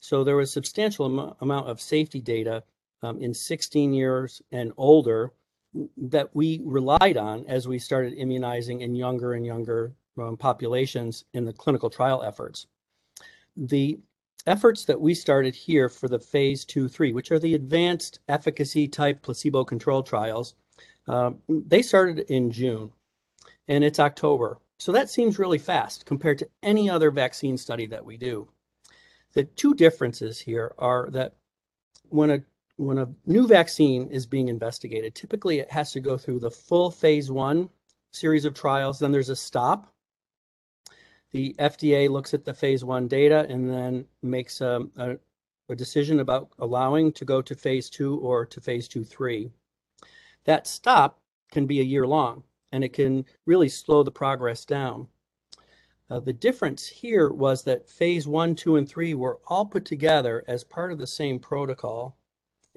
So 0.00 0.24
there 0.24 0.36
was 0.36 0.52
substantial 0.52 1.06
am- 1.06 1.34
amount 1.40 1.68
of 1.68 1.80
safety 1.80 2.20
data 2.20 2.64
um, 3.02 3.20
in 3.20 3.32
16 3.32 3.92
years 3.92 4.42
and 4.52 4.72
older 4.76 5.32
that 5.96 6.34
we 6.34 6.60
relied 6.64 7.16
on 7.16 7.44
as 7.46 7.68
we 7.68 7.78
started 7.78 8.14
immunizing 8.14 8.80
in 8.80 8.94
younger 8.94 9.34
and 9.34 9.44
younger 9.44 9.92
um, 10.18 10.36
populations 10.36 11.24
in 11.34 11.44
the 11.44 11.52
clinical 11.52 11.90
trial 11.90 12.22
efforts. 12.22 12.66
The 13.56 13.98
efforts 14.46 14.84
that 14.84 15.00
we 15.00 15.14
started 15.14 15.54
here 15.54 15.88
for 15.88 16.08
the 16.08 16.18
phase 16.18 16.64
two, 16.64 16.88
three, 16.88 17.12
which 17.12 17.30
are 17.30 17.38
the 17.38 17.54
advanced 17.54 18.20
efficacy 18.28 18.88
type 18.88 19.22
placebo 19.22 19.64
controlled 19.64 20.06
trials, 20.06 20.54
um, 21.08 21.38
they 21.48 21.82
started 21.82 22.20
in 22.30 22.50
June 22.50 22.90
and 23.68 23.82
it's 23.84 24.00
October. 24.00 24.58
So 24.78 24.92
that 24.92 25.10
seems 25.10 25.38
really 25.38 25.58
fast 25.58 26.04
compared 26.06 26.38
to 26.38 26.48
any 26.62 26.90
other 26.90 27.10
vaccine 27.10 27.56
study 27.56 27.86
that 27.86 28.04
we 28.04 28.16
do. 28.16 28.48
The 29.32 29.44
two 29.44 29.74
differences 29.74 30.38
here 30.38 30.74
are 30.78 31.08
that 31.10 31.34
when 32.08 32.30
a 32.30 32.42
when 32.76 32.98
a 32.98 33.08
new 33.24 33.46
vaccine 33.46 34.08
is 34.08 34.26
being 34.26 34.48
investigated, 34.48 35.14
typically 35.14 35.58
it 35.58 35.70
has 35.70 35.92
to 35.92 36.00
go 36.00 36.18
through 36.18 36.40
the 36.40 36.50
full 36.50 36.90
phase 36.90 37.30
one 37.30 37.70
series 38.12 38.44
of 38.44 38.54
trials. 38.54 38.98
Then 38.98 39.12
there's 39.12 39.30
a 39.30 39.36
stop. 39.36 39.92
The 41.32 41.54
FDA 41.58 42.08
looks 42.08 42.34
at 42.34 42.44
the 42.44 42.54
phase 42.54 42.84
one 42.84 43.08
data 43.08 43.46
and 43.48 43.68
then 43.68 44.06
makes 44.22 44.60
a, 44.60 44.86
a, 44.96 45.16
a 45.68 45.76
decision 45.76 46.20
about 46.20 46.50
allowing 46.58 47.12
to 47.12 47.24
go 47.24 47.42
to 47.42 47.54
phase 47.54 47.90
two 47.90 48.18
or 48.18 48.46
to 48.46 48.60
phase 48.60 48.88
two, 48.88 49.04
three. 49.04 49.50
That 50.44 50.66
stop 50.66 51.20
can 51.50 51.66
be 51.66 51.80
a 51.80 51.84
year 51.84 52.06
long 52.06 52.44
and 52.72 52.84
it 52.84 52.92
can 52.92 53.24
really 53.46 53.68
slow 53.68 54.02
the 54.02 54.10
progress 54.10 54.64
down. 54.64 55.08
Uh, 56.08 56.20
the 56.20 56.32
difference 56.32 56.86
here 56.86 57.30
was 57.32 57.64
that 57.64 57.88
phase 57.88 58.28
one, 58.28 58.54
two, 58.54 58.76
and 58.76 58.88
three 58.88 59.14
were 59.14 59.40
all 59.48 59.66
put 59.66 59.84
together 59.84 60.44
as 60.46 60.62
part 60.62 60.92
of 60.92 60.98
the 60.98 61.06
same 61.06 61.38
protocol 61.38 62.16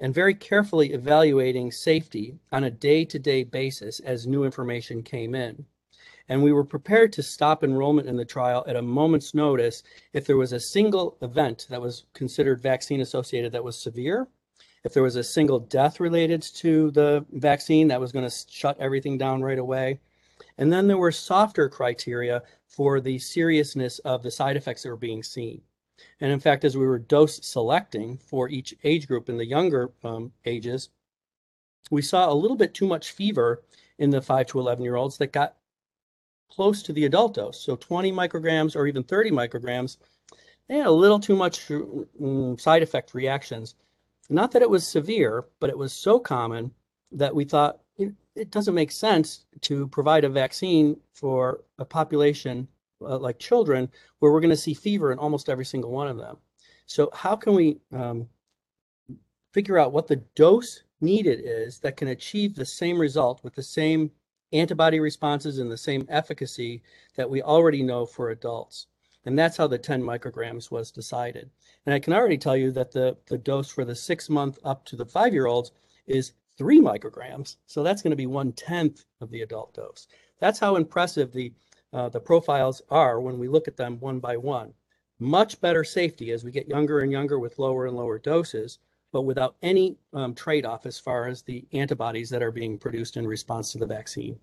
and 0.00 0.14
very 0.14 0.34
carefully 0.34 0.92
evaluating 0.92 1.70
safety 1.70 2.38
on 2.50 2.64
a 2.64 2.70
day 2.70 3.04
to 3.04 3.18
day 3.18 3.44
basis 3.44 4.00
as 4.00 4.26
new 4.26 4.44
information 4.44 5.02
came 5.02 5.34
in. 5.34 5.64
And 6.28 6.42
we 6.42 6.52
were 6.52 6.64
prepared 6.64 7.12
to 7.14 7.22
stop 7.22 7.62
enrollment 7.64 8.08
in 8.08 8.16
the 8.16 8.24
trial 8.24 8.64
at 8.66 8.76
a 8.76 8.82
moment's 8.82 9.34
notice 9.34 9.82
if 10.12 10.26
there 10.26 10.36
was 10.36 10.52
a 10.52 10.60
single 10.60 11.18
event 11.22 11.66
that 11.70 11.82
was 11.82 12.04
considered 12.14 12.62
vaccine 12.62 13.00
associated 13.00 13.52
that 13.52 13.64
was 13.64 13.76
severe, 13.76 14.28
if 14.84 14.94
there 14.94 15.02
was 15.02 15.16
a 15.16 15.24
single 15.24 15.58
death 15.58 16.00
related 16.00 16.40
to 16.40 16.90
the 16.92 17.26
vaccine 17.32 17.88
that 17.88 18.00
was 18.00 18.12
going 18.12 18.28
to 18.28 18.34
shut 18.48 18.78
everything 18.78 19.18
down 19.18 19.42
right 19.42 19.58
away. 19.58 20.00
And 20.56 20.72
then 20.72 20.86
there 20.86 20.98
were 20.98 21.12
softer 21.12 21.68
criteria 21.68 22.42
for 22.66 23.00
the 23.00 23.18
seriousness 23.18 23.98
of 24.00 24.22
the 24.22 24.30
side 24.30 24.56
effects 24.56 24.84
that 24.84 24.88
were 24.88 24.96
being 24.96 25.22
seen. 25.22 25.60
And 26.20 26.32
in 26.32 26.40
fact, 26.40 26.64
as 26.64 26.76
we 26.76 26.86
were 26.86 26.98
dose 26.98 27.44
selecting 27.44 28.18
for 28.18 28.48
each 28.48 28.74
age 28.84 29.06
group 29.06 29.28
in 29.28 29.36
the 29.36 29.46
younger 29.46 29.90
um, 30.04 30.32
ages, 30.44 30.90
we 31.90 32.02
saw 32.02 32.30
a 32.30 32.34
little 32.34 32.56
bit 32.56 32.74
too 32.74 32.86
much 32.86 33.12
fever 33.12 33.62
in 33.98 34.10
the 34.10 34.20
5 34.20 34.46
to 34.48 34.60
11 34.60 34.82
year 34.84 34.96
olds 34.96 35.18
that 35.18 35.32
got 35.32 35.56
close 36.50 36.82
to 36.82 36.92
the 36.92 37.04
adult 37.04 37.34
dose. 37.34 37.60
So 37.60 37.76
20 37.76 38.12
micrograms 38.12 38.76
or 38.76 38.86
even 38.86 39.02
30 39.02 39.30
micrograms, 39.30 39.98
they 40.68 40.76
had 40.76 40.86
a 40.86 40.90
little 40.90 41.20
too 41.20 41.36
much 41.36 41.70
um, 41.70 42.58
side 42.58 42.82
effect 42.82 43.14
reactions. 43.14 43.74
Not 44.28 44.52
that 44.52 44.62
it 44.62 44.70
was 44.70 44.86
severe, 44.86 45.46
but 45.58 45.70
it 45.70 45.78
was 45.78 45.92
so 45.92 46.18
common 46.18 46.72
that 47.12 47.34
we 47.34 47.44
thought 47.44 47.80
it, 47.98 48.12
it 48.36 48.50
doesn't 48.50 48.74
make 48.74 48.92
sense 48.92 49.46
to 49.62 49.88
provide 49.88 50.24
a 50.24 50.28
vaccine 50.28 50.96
for 51.12 51.62
a 51.78 51.84
population 51.84 52.68
uh, 53.00 53.18
like 53.18 53.38
children, 53.38 53.88
where 54.18 54.32
we're 54.32 54.40
going 54.40 54.50
to 54.50 54.56
see 54.56 54.74
fever 54.74 55.12
in 55.12 55.18
almost 55.18 55.48
every 55.48 55.64
single 55.64 55.90
one 55.90 56.08
of 56.08 56.16
them. 56.16 56.36
So 56.86 57.10
how 57.14 57.36
can 57.36 57.54
we 57.54 57.78
um, 57.92 58.28
figure 59.52 59.78
out 59.78 59.92
what 59.92 60.08
the 60.08 60.22
dose 60.34 60.82
needed 61.00 61.40
is 61.44 61.78
that 61.80 61.96
can 61.96 62.08
achieve 62.08 62.54
the 62.54 62.66
same 62.66 62.98
result 62.98 63.42
with 63.42 63.54
the 63.54 63.62
same 63.62 64.10
antibody 64.52 64.98
responses 64.98 65.58
and 65.58 65.70
the 65.70 65.76
same 65.76 66.06
efficacy 66.08 66.82
that 67.16 67.30
we 67.30 67.42
already 67.42 67.82
know 67.82 68.06
for 68.06 68.30
adults? 68.30 68.86
And 69.24 69.38
that's 69.38 69.56
how 69.56 69.66
the 69.66 69.78
10 69.78 70.02
micrograms 70.02 70.70
was 70.70 70.90
decided. 70.90 71.50
And 71.86 71.94
I 71.94 71.98
can 71.98 72.12
already 72.12 72.38
tell 72.38 72.56
you 72.56 72.72
that 72.72 72.92
the, 72.92 73.16
the 73.26 73.38
dose 73.38 73.70
for 73.70 73.84
the 73.84 73.94
six 73.94 74.30
month 74.30 74.58
up 74.64 74.84
to 74.86 74.96
the 74.96 75.06
five 75.06 75.32
year 75.32 75.46
olds 75.46 75.72
is 76.06 76.32
three 76.56 76.80
micrograms. 76.80 77.56
So 77.66 77.82
that's 77.82 78.02
going 78.02 78.10
to 78.10 78.16
be 78.16 78.26
one 78.26 78.52
tenth 78.52 79.04
of 79.20 79.30
the 79.30 79.42
adult 79.42 79.74
dose. 79.74 80.08
That's 80.40 80.58
how 80.58 80.76
impressive 80.76 81.32
the 81.32 81.52
uh, 81.92 82.08
the 82.08 82.20
profiles 82.20 82.82
are 82.90 83.20
when 83.20 83.38
we 83.38 83.48
look 83.48 83.68
at 83.68 83.76
them 83.76 83.98
one 84.00 84.20
by 84.20 84.36
one. 84.36 84.72
Much 85.18 85.60
better 85.60 85.84
safety 85.84 86.30
as 86.32 86.44
we 86.44 86.50
get 86.50 86.68
younger 86.68 87.00
and 87.00 87.12
younger 87.12 87.38
with 87.38 87.58
lower 87.58 87.86
and 87.86 87.96
lower 87.96 88.18
doses, 88.18 88.78
but 89.12 89.22
without 89.22 89.56
any 89.62 89.96
um, 90.12 90.34
trade 90.34 90.64
off 90.64 90.86
as 90.86 90.98
far 90.98 91.26
as 91.26 91.42
the 91.42 91.64
antibodies 91.72 92.30
that 92.30 92.42
are 92.42 92.52
being 92.52 92.78
produced 92.78 93.16
in 93.16 93.26
response 93.26 93.72
to 93.72 93.78
the 93.78 93.86
vaccine. 93.86 94.38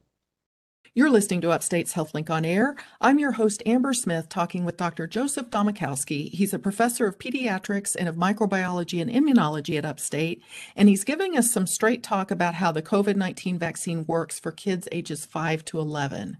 You're 0.94 1.12
listening 1.12 1.42
to 1.42 1.52
Upstate's 1.52 1.94
HealthLink 1.94 2.30
on 2.32 2.44
Air. 2.44 2.76
I'm 3.00 3.20
your 3.20 3.34
host, 3.34 3.62
Amber 3.68 3.94
Smith, 3.94 4.30
talking 4.30 4.66
with 4.66 4.78
Dr. 4.78 5.06
Joseph 5.06 5.52
Domachowske. 5.52 6.32
He's 6.32 6.56
a 6.56 6.60
professor 6.60 7.06
of 7.06 7.20
pediatrics 7.20 7.96
and 7.98 8.10
of 8.10 8.16
microbiology 8.16 9.00
and 9.00 9.12
immunology 9.12 9.78
at 9.78 9.86
Upstate, 9.86 10.42
and 10.76 10.90
he's 10.90 11.04
giving 11.04 11.38
us 11.38 11.52
some 11.52 11.68
straight 11.68 12.02
talk 12.02 12.32
about 12.32 12.56
how 12.56 12.72
the 12.72 12.82
COVID 12.82 13.16
19 13.16 13.60
vaccine 13.60 14.06
works 14.08 14.40
for 14.40 14.52
kids 14.52 14.88
ages 14.92 15.24
5 15.24 15.64
to 15.66 15.80
11. 15.80 16.38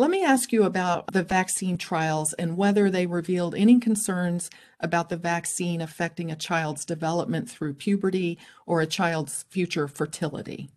Let 0.00 0.10
me 0.10 0.24
ask 0.24 0.50
you 0.50 0.62
about 0.62 1.12
the 1.12 1.22
vaccine 1.22 1.76
trials 1.76 2.32
and 2.32 2.56
whether 2.56 2.88
they 2.88 3.04
revealed 3.04 3.54
any 3.54 3.78
concerns 3.78 4.48
about 4.80 5.10
the 5.10 5.18
vaccine 5.18 5.82
affecting 5.82 6.30
a 6.30 6.36
child's 6.36 6.86
development 6.86 7.50
through 7.50 7.74
puberty 7.74 8.38
or 8.64 8.80
a 8.80 8.86
child's 8.86 9.44
future 9.50 9.86
fertility. 9.86 10.70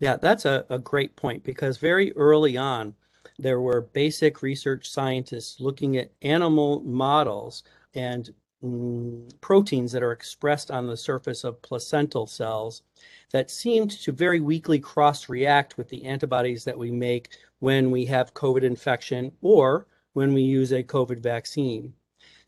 Yeah, 0.00 0.16
that's 0.16 0.44
a, 0.44 0.66
a 0.68 0.80
great 0.80 1.14
point 1.14 1.44
because 1.44 1.78
very 1.78 2.12
early 2.16 2.56
on, 2.56 2.96
there 3.38 3.60
were 3.60 3.80
basic 3.80 4.42
research 4.42 4.90
scientists 4.90 5.60
looking 5.60 5.96
at 5.96 6.10
animal 6.20 6.80
models 6.80 7.62
and 7.94 8.34
mm, 8.60 9.40
proteins 9.40 9.92
that 9.92 10.02
are 10.02 10.10
expressed 10.10 10.72
on 10.72 10.88
the 10.88 10.96
surface 10.96 11.44
of 11.44 11.62
placental 11.62 12.26
cells 12.26 12.82
that 13.30 13.52
seemed 13.52 13.92
to 13.92 14.10
very 14.10 14.40
weakly 14.40 14.80
cross 14.80 15.28
react 15.28 15.78
with 15.78 15.88
the 15.88 16.04
antibodies 16.04 16.64
that 16.64 16.76
we 16.76 16.90
make 16.90 17.28
when 17.60 17.90
we 17.90 18.04
have 18.06 18.34
COVID 18.34 18.62
infection 18.62 19.32
or 19.40 19.86
when 20.12 20.34
we 20.34 20.42
use 20.42 20.72
a 20.72 20.82
COVID 20.82 21.20
vaccine. 21.20 21.94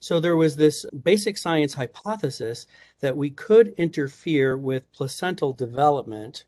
So 0.01 0.19
there 0.19 0.37
was 0.37 0.57
this 0.57 0.85
basic 1.05 1.39
science 1.39 1.75
hypothesis 1.75 2.67
that 3.01 3.17
we 3.17 3.31
could 3.31 3.73
interfere 3.79 4.57
with 4.57 4.91
placental 4.93 5.53
development 5.53 6.45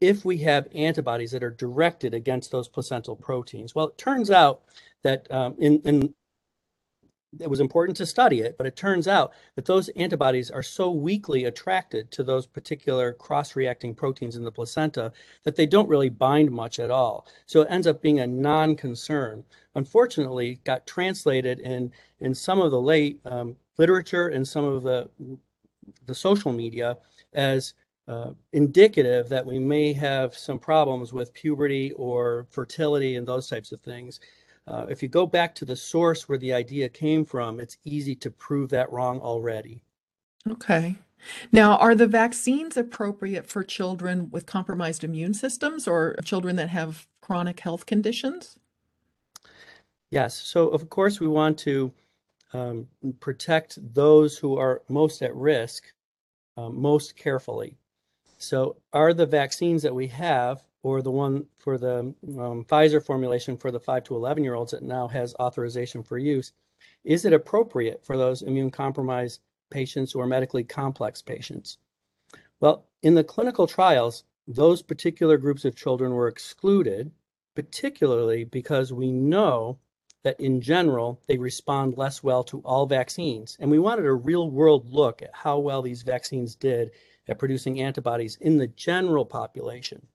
if 0.00 0.24
we 0.24 0.38
have 0.38 0.68
antibodies 0.74 1.30
that 1.32 1.42
are 1.42 1.50
directed 1.50 2.12
against 2.14 2.50
those 2.50 2.68
placental 2.68 3.16
proteins. 3.16 3.74
Well, 3.74 3.88
it 3.88 3.98
turns 3.98 4.30
out 4.30 4.62
that 5.02 5.30
um, 5.32 5.56
in, 5.58 5.80
in 5.80 6.14
it 7.40 7.50
was 7.50 7.60
important 7.60 7.96
to 7.98 8.06
study 8.06 8.40
it, 8.40 8.56
but 8.56 8.66
it 8.66 8.76
turns 8.76 9.06
out 9.06 9.32
that 9.54 9.66
those 9.66 9.88
antibodies 9.90 10.50
are 10.50 10.62
so 10.62 10.90
weakly 10.90 11.44
attracted 11.44 12.10
to 12.10 12.22
those 12.22 12.46
particular 12.46 13.12
cross-reacting 13.12 13.94
proteins 13.94 14.36
in 14.36 14.44
the 14.44 14.50
placenta 14.52 15.12
that 15.44 15.54
they 15.54 15.66
don't 15.66 15.88
really 15.88 16.08
bind 16.08 16.50
much 16.50 16.78
at 16.78 16.90
all. 16.90 17.26
So 17.46 17.60
it 17.60 17.68
ends 17.70 17.86
up 17.86 18.00
being 18.00 18.20
a 18.20 18.26
non-concern. 18.26 19.44
Unfortunately, 19.74 20.60
got 20.64 20.86
translated 20.86 21.60
in 21.60 21.92
in 22.20 22.34
some 22.34 22.60
of 22.60 22.70
the 22.70 22.80
late 22.80 23.20
um, 23.26 23.56
literature 23.76 24.28
and 24.28 24.46
some 24.46 24.64
of 24.64 24.82
the 24.82 25.08
the 26.06 26.14
social 26.14 26.52
media 26.52 26.96
as 27.34 27.74
uh, 28.08 28.30
indicative 28.54 29.28
that 29.28 29.44
we 29.44 29.58
may 29.58 29.92
have 29.92 30.34
some 30.34 30.58
problems 30.58 31.12
with 31.12 31.32
puberty 31.34 31.92
or 31.92 32.46
fertility 32.50 33.16
and 33.16 33.26
those 33.26 33.48
types 33.48 33.70
of 33.70 33.80
things. 33.82 34.18
Uh, 34.68 34.86
if 34.88 35.02
you 35.02 35.08
go 35.08 35.26
back 35.26 35.54
to 35.56 35.64
the 35.64 35.76
source 35.76 36.28
where 36.28 36.38
the 36.38 36.52
idea 36.52 36.88
came 36.88 37.24
from, 37.24 37.58
it's 37.58 37.78
easy 37.84 38.14
to 38.16 38.30
prove 38.30 38.68
that 38.70 38.92
wrong 38.92 39.18
already. 39.20 39.82
Okay. 40.48 40.96
Now, 41.50 41.76
are 41.78 41.94
the 41.94 42.06
vaccines 42.06 42.76
appropriate 42.76 43.46
for 43.46 43.64
children 43.64 44.30
with 44.30 44.46
compromised 44.46 45.02
immune 45.02 45.34
systems 45.34 45.88
or 45.88 46.16
children 46.24 46.56
that 46.56 46.68
have 46.68 47.06
chronic 47.20 47.60
health 47.60 47.86
conditions? 47.86 48.58
Yes. 50.10 50.36
So, 50.36 50.68
of 50.68 50.88
course, 50.88 51.18
we 51.18 51.28
want 51.28 51.58
to 51.60 51.92
um, 52.52 52.86
protect 53.20 53.78
those 53.94 54.38
who 54.38 54.56
are 54.56 54.82
most 54.88 55.22
at 55.22 55.34
risk 55.34 55.92
um, 56.56 56.80
most 56.80 57.16
carefully. 57.16 57.76
So, 58.38 58.76
are 58.92 59.12
the 59.12 59.26
vaccines 59.26 59.82
that 59.82 59.94
we 59.94 60.06
have, 60.08 60.62
or 60.82 61.02
the 61.02 61.10
one 61.10 61.46
for 61.58 61.76
the 61.78 61.98
um, 61.98 62.64
Pfizer 62.64 63.04
formulation 63.04 63.56
for 63.56 63.70
the 63.70 63.80
5 63.80 64.04
to 64.04 64.16
11 64.16 64.44
year 64.44 64.54
olds 64.54 64.72
that 64.72 64.82
now 64.82 65.08
has 65.08 65.34
authorization 65.40 66.02
for 66.02 66.18
use, 66.18 66.52
is 67.04 67.24
it 67.24 67.32
appropriate 67.32 68.04
for 68.04 68.16
those 68.16 68.42
immune 68.42 68.70
compromised 68.70 69.40
patients 69.70 70.14
or 70.14 70.26
medically 70.26 70.64
complex 70.64 71.20
patients? 71.20 71.78
Well, 72.60 72.86
in 73.02 73.14
the 73.14 73.24
clinical 73.24 73.66
trials, 73.66 74.24
those 74.46 74.82
particular 74.82 75.36
groups 75.36 75.64
of 75.64 75.76
children 75.76 76.12
were 76.12 76.28
excluded, 76.28 77.10
particularly 77.54 78.44
because 78.44 78.92
we 78.92 79.12
know 79.12 79.78
that 80.24 80.40
in 80.40 80.60
general, 80.60 81.20
they 81.26 81.38
respond 81.38 81.96
less 81.96 82.22
well 82.22 82.42
to 82.44 82.60
all 82.60 82.86
vaccines. 82.86 83.56
And 83.60 83.70
we 83.70 83.78
wanted 83.78 84.06
a 84.06 84.12
real 84.12 84.50
world 84.50 84.92
look 84.92 85.22
at 85.22 85.30
how 85.32 85.58
well 85.58 85.82
these 85.82 86.02
vaccines 86.02 86.54
did 86.54 86.90
at 87.28 87.38
producing 87.38 87.80
antibodies 87.80 88.36
in 88.40 88.58
the 88.58 88.66
general 88.68 89.24
population. 89.24 90.06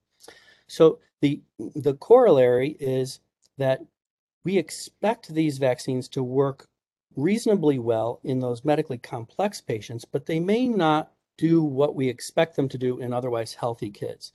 So 0.74 1.00
the, 1.22 1.42
the 1.60 1.94
corollary 1.94 2.76
is 2.80 3.20
that 3.60 3.82
we 4.44 4.58
expect 4.58 5.34
these 5.34 5.60
vaccines 5.60 6.10
to 6.10 6.24
work 6.24 6.68
reasonably 7.16 7.78
well 7.78 8.20
in 8.24 8.40
those 8.40 8.66
medically 8.66 8.98
complex 8.98 9.62
patients, 9.62 10.04
but 10.04 10.26
they 10.26 10.40
may 10.40 10.68
not 10.68 11.12
do 11.38 11.62
what 11.62 11.94
we 11.94 12.10
expect 12.10 12.56
them 12.56 12.68
to 12.70 12.78
do 12.80 13.00
in 13.00 13.14
otherwise 13.14 13.54
healthy 13.54 13.92
kids. 13.92 14.34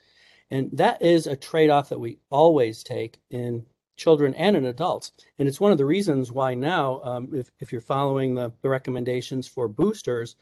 And 0.51 0.71
that 0.73 1.03
is 1.03 1.27
a 1.27 1.37
trade 1.37 1.71
off 1.71 1.89
that 1.89 2.01
we 2.01 2.19
always 2.31 2.85
take 2.85 3.19
in 3.31 3.67
children 3.97 4.33
and 4.35 4.57
in 4.57 4.67
adults. 4.67 5.11
And 5.41 5.49
it's 5.49 5.61
one 5.61 5.73
of 5.73 5.79
the 5.79 5.85
reasons 5.85 6.31
why 6.31 6.55
now, 6.55 7.01
um, 7.03 7.31
if, 7.33 7.51
if 7.59 7.73
you're 7.73 7.81
following 7.81 8.37
the, 8.37 8.53
the 8.63 8.69
recommendations 8.69 9.49
for 9.49 9.67
boosters, 9.67 10.37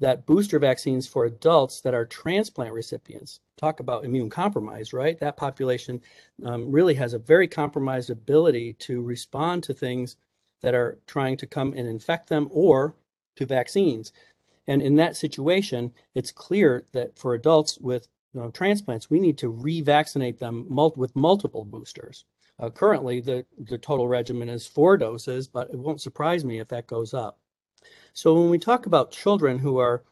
that 0.00 0.26
booster 0.26 0.58
vaccines 0.58 1.06
for 1.06 1.26
adults 1.26 1.80
that 1.82 1.94
are 1.94 2.06
transplant 2.06 2.72
recipients 2.72 3.40
talk 3.56 3.80
about 3.80 4.04
immune 4.04 4.30
compromise 4.30 4.92
right 4.92 5.20
that 5.20 5.36
population 5.36 6.00
um, 6.44 6.70
really 6.70 6.94
has 6.94 7.14
a 7.14 7.18
very 7.18 7.46
compromised 7.46 8.10
ability 8.10 8.72
to 8.74 9.02
respond 9.02 9.62
to 9.62 9.74
things 9.74 10.16
that 10.60 10.74
are 10.74 10.98
trying 11.06 11.36
to 11.38 11.46
come 11.46 11.72
and 11.76 11.88
infect 11.88 12.28
them 12.28 12.48
or 12.50 12.94
to 13.36 13.46
vaccines. 13.46 14.12
And 14.66 14.82
in 14.82 14.96
that 14.96 15.16
situation, 15.16 15.92
it's 16.14 16.30
clear 16.30 16.84
that 16.92 17.18
for 17.18 17.34
adults 17.34 17.78
with 17.78 18.08
you 18.34 18.40
know, 18.40 18.50
transplants, 18.50 19.10
we 19.10 19.18
need 19.18 19.38
to 19.38 19.52
revaccinate 19.52 20.38
them 20.38 20.66
mul- 20.68 20.94
with 20.96 21.16
multiple 21.16 21.64
boosters. 21.64 22.24
Uh, 22.58 22.70
currently, 22.70 23.20
the, 23.20 23.44
the 23.58 23.78
total 23.78 24.06
regimen 24.06 24.48
is 24.48 24.66
four 24.66 24.96
doses, 24.96 25.48
but 25.48 25.70
it 25.70 25.78
won't 25.78 26.00
surprise 26.00 26.44
me 26.44 26.60
if 26.60 26.68
that 26.68 26.86
goes 26.86 27.14
up. 27.14 27.38
So 28.12 28.34
when 28.34 28.50
we 28.50 28.58
talk 28.58 28.86
about 28.86 29.10
children 29.10 29.58
who 29.58 29.78
are 29.78 30.02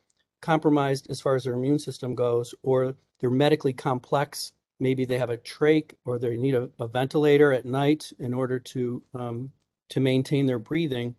compromised 0.41 1.11
as 1.11 1.21
far 1.21 1.35
as 1.35 1.45
their 1.45 1.55
immune 1.55 1.79
system 1.79 2.15
goes, 2.15 2.55
or 2.63 2.95
they're 3.21 3.31
medically 3.31 3.73
complex, 3.73 4.53
maybe 4.81 5.05
they 5.05 5.19
have 5.19 5.31
a 5.31 5.39
trach 5.39 5.93
or 6.05 6.19
they 6.19 6.37
need 6.37 6.55
a, 6.55 6.71
a 6.79 6.87
ventilator 6.87 7.53
at 7.53 7.65
night 7.65 8.13
in 8.19 8.33
order 8.33 8.59
to 8.59 9.03
um, 9.15 9.51
to 9.89 10.01
maintain 10.01 10.47
their 10.47 10.59
breathing, 10.59 11.15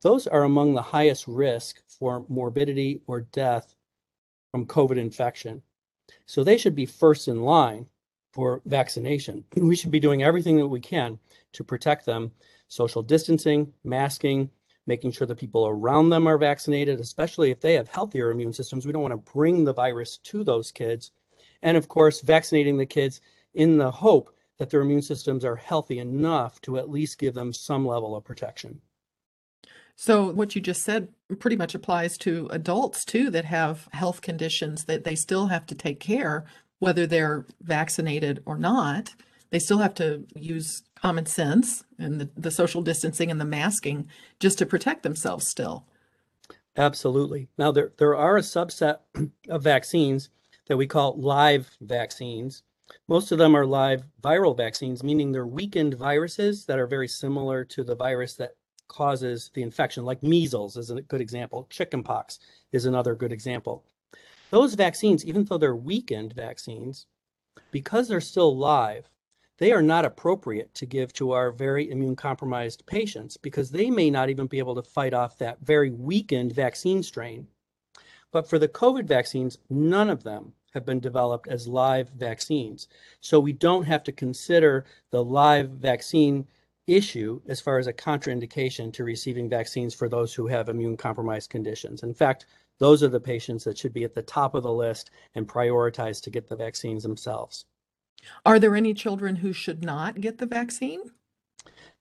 those 0.00 0.26
are 0.26 0.44
among 0.44 0.74
the 0.74 0.82
highest 0.82 1.26
risk 1.26 1.82
for 1.86 2.24
morbidity 2.28 3.00
or 3.06 3.22
death 3.22 3.74
from 4.50 4.66
COVID 4.66 4.96
infection. 4.96 5.62
So 6.26 6.44
they 6.44 6.56
should 6.56 6.74
be 6.74 6.86
first 6.86 7.28
in 7.28 7.42
line 7.42 7.86
for 8.32 8.62
vaccination. 8.66 9.44
We 9.56 9.76
should 9.76 9.90
be 9.90 10.00
doing 10.00 10.22
everything 10.22 10.56
that 10.58 10.66
we 10.66 10.80
can 10.80 11.18
to 11.52 11.64
protect 11.64 12.06
them 12.06 12.32
social 12.68 13.02
distancing, 13.02 13.72
masking, 13.84 14.50
making 14.86 15.12
sure 15.12 15.26
the 15.26 15.34
people 15.34 15.66
around 15.66 16.10
them 16.10 16.26
are 16.26 16.38
vaccinated, 16.38 17.00
especially 17.00 17.50
if 17.50 17.60
they 17.60 17.74
have 17.74 17.88
healthier 17.88 18.30
immune 18.30 18.52
systems. 18.52 18.84
We 18.84 18.92
don't 18.92 19.02
want 19.02 19.12
to 19.12 19.32
bring 19.32 19.64
the 19.64 19.72
virus 19.72 20.18
to 20.18 20.44
those 20.44 20.72
kids. 20.72 21.12
And 21.62 21.76
of 21.76 21.88
course, 21.88 22.20
vaccinating 22.20 22.76
the 22.76 22.86
kids 22.86 23.20
in 23.54 23.78
the 23.78 23.90
hope 23.90 24.34
that 24.58 24.70
their 24.70 24.80
immune 24.80 25.02
systems 25.02 25.44
are 25.44 25.56
healthy 25.56 25.98
enough 25.98 26.60
to 26.62 26.78
at 26.78 26.90
least 26.90 27.18
give 27.18 27.34
them 27.34 27.52
some 27.52 27.86
level 27.86 28.16
of 28.16 28.24
protection. 28.24 28.80
So, 29.96 30.30
what 30.30 30.54
you 30.54 30.60
just 30.60 30.82
said 30.82 31.08
pretty 31.38 31.56
much 31.56 31.74
applies 31.74 32.16
to 32.18 32.48
adults 32.50 33.04
too 33.04 33.30
that 33.30 33.44
have 33.44 33.88
health 33.92 34.22
conditions 34.22 34.84
that 34.84 35.04
they 35.04 35.14
still 35.14 35.46
have 35.46 35.66
to 35.66 35.74
take 35.74 36.00
care, 36.00 36.44
whether 36.78 37.06
they're 37.06 37.46
vaccinated 37.60 38.42
or 38.46 38.58
not. 38.58 39.14
They 39.50 39.58
still 39.58 39.78
have 39.78 39.94
to 39.94 40.26
use 40.34 40.82
common 41.02 41.26
sense 41.26 41.84
and 41.98 42.20
the, 42.20 42.30
the 42.36 42.50
social 42.50 42.80
distancing 42.80 43.30
and 43.30 43.40
the 43.40 43.44
masking 43.44 44.08
just 44.38 44.58
to 44.58 44.66
protect 44.66 45.02
themselves 45.02 45.46
still. 45.46 45.84
Absolutely. 46.76 47.48
Now, 47.58 47.72
there, 47.72 47.92
there 47.98 48.16
are 48.16 48.36
a 48.36 48.42
subset 48.42 48.98
of 49.48 49.62
vaccines 49.62 50.30
that 50.68 50.76
we 50.76 50.86
call 50.86 51.18
live 51.18 51.76
vaccines 51.80 52.62
most 53.08 53.32
of 53.32 53.38
them 53.38 53.56
are 53.56 53.66
live 53.66 54.04
viral 54.22 54.56
vaccines, 54.56 55.02
meaning 55.02 55.32
they're 55.32 55.46
weakened 55.46 55.94
viruses 55.94 56.66
that 56.66 56.78
are 56.78 56.86
very 56.86 57.08
similar 57.08 57.64
to 57.64 57.84
the 57.84 57.94
virus 57.94 58.34
that 58.34 58.56
causes 58.88 59.50
the 59.54 59.62
infection, 59.62 60.04
like 60.04 60.22
measles 60.22 60.76
is 60.76 60.90
a 60.90 61.00
good 61.02 61.20
example. 61.20 61.66
Chickenpox 61.70 62.38
is 62.72 62.84
another 62.84 63.14
good 63.14 63.32
example. 63.32 63.84
Those 64.50 64.74
vaccines, 64.74 65.24
even 65.24 65.44
though 65.44 65.56
they're 65.56 65.74
weakened 65.74 66.34
vaccines, 66.34 67.06
because 67.70 68.08
they're 68.08 68.20
still 68.20 68.56
live, 68.56 69.08
they 69.62 69.70
are 69.70 69.80
not 69.80 70.04
appropriate 70.04 70.74
to 70.74 70.84
give 70.84 71.12
to 71.12 71.30
our 71.30 71.52
very 71.52 71.88
immune 71.88 72.16
compromised 72.16 72.84
patients 72.84 73.36
because 73.36 73.70
they 73.70 73.92
may 73.92 74.10
not 74.10 74.28
even 74.28 74.48
be 74.48 74.58
able 74.58 74.74
to 74.74 74.82
fight 74.82 75.14
off 75.14 75.38
that 75.38 75.60
very 75.60 75.92
weakened 75.92 76.52
vaccine 76.52 77.00
strain. 77.00 77.46
But 78.32 78.50
for 78.50 78.58
the 78.58 78.66
COVID 78.66 79.04
vaccines, 79.04 79.58
none 79.70 80.10
of 80.10 80.24
them 80.24 80.52
have 80.74 80.84
been 80.84 80.98
developed 80.98 81.46
as 81.46 81.68
live 81.68 82.08
vaccines. 82.10 82.88
So 83.20 83.38
we 83.38 83.52
don't 83.52 83.84
have 83.84 84.02
to 84.02 84.10
consider 84.10 84.84
the 85.12 85.22
live 85.22 85.70
vaccine 85.70 86.48
issue 86.88 87.40
as 87.46 87.60
far 87.60 87.78
as 87.78 87.86
a 87.86 87.92
contraindication 87.92 88.92
to 88.94 89.04
receiving 89.04 89.48
vaccines 89.48 89.94
for 89.94 90.08
those 90.08 90.34
who 90.34 90.48
have 90.48 90.70
immune 90.70 90.96
compromised 90.96 91.50
conditions. 91.50 92.02
In 92.02 92.14
fact, 92.14 92.46
those 92.80 93.00
are 93.04 93.08
the 93.08 93.20
patients 93.20 93.62
that 93.62 93.78
should 93.78 93.92
be 93.92 94.02
at 94.02 94.16
the 94.16 94.22
top 94.22 94.56
of 94.56 94.64
the 94.64 94.72
list 94.72 95.12
and 95.36 95.46
prioritized 95.46 96.24
to 96.24 96.30
get 96.30 96.48
the 96.48 96.56
vaccines 96.56 97.04
themselves. 97.04 97.64
Are 98.44 98.58
there 98.58 98.76
any 98.76 98.94
children 98.94 99.36
who 99.36 99.52
should 99.52 99.84
not 99.84 100.20
get 100.20 100.38
the 100.38 100.46
vaccine? 100.46 101.00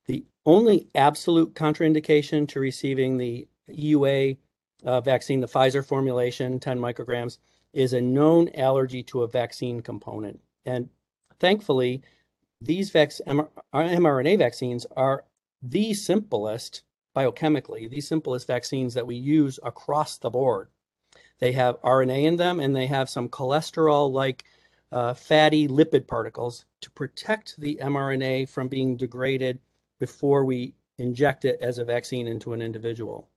The 0.07 0.25
only 0.45 0.87
absolute 0.95 1.53
contraindication 1.53 2.47
to 2.49 2.59
receiving 2.59 3.17
the 3.17 3.47
EUA 3.69 4.37
uh, 4.83 5.01
vaccine, 5.01 5.39
the 5.39 5.47
Pfizer 5.47 5.85
formulation, 5.85 6.59
10 6.59 6.79
micrograms, 6.79 7.37
is 7.73 7.93
a 7.93 8.01
known 8.01 8.49
allergy 8.55 9.03
to 9.03 9.23
a 9.23 9.27
vaccine 9.27 9.81
component. 9.81 10.39
And 10.65 10.89
thankfully, 11.39 12.01
these 12.59 12.89
vac- 12.89 13.11
mRNA 13.27 14.37
vaccines 14.37 14.85
are 14.97 15.25
the 15.61 15.93
simplest 15.93 16.83
biochemically, 17.15 17.89
the 17.89 18.01
simplest 18.01 18.47
vaccines 18.47 18.93
that 18.93 19.07
we 19.07 19.15
use 19.15 19.59
across 19.63 20.17
the 20.17 20.29
board. 20.29 20.69
They 21.39 21.51
have 21.53 21.81
RNA 21.81 22.23
in 22.23 22.35
them 22.37 22.59
and 22.59 22.75
they 22.75 22.87
have 22.87 23.09
some 23.09 23.29
cholesterol 23.29 24.11
like 24.11 24.43
uh, 24.91 25.13
fatty 25.13 25.67
lipid 25.67 26.07
particles 26.07 26.65
to 26.81 26.91
protect 26.91 27.59
the 27.59 27.79
mRNA 27.81 28.49
from 28.49 28.67
being 28.67 28.97
degraded 28.97 29.59
before 29.99 30.43
we 30.45 30.73
inject 30.97 31.45
it 31.45 31.57
as 31.61 31.77
a 31.77 31.85
vaccine 31.85 32.27
into 32.27 32.53
an 32.53 32.61
individual. 32.61 33.27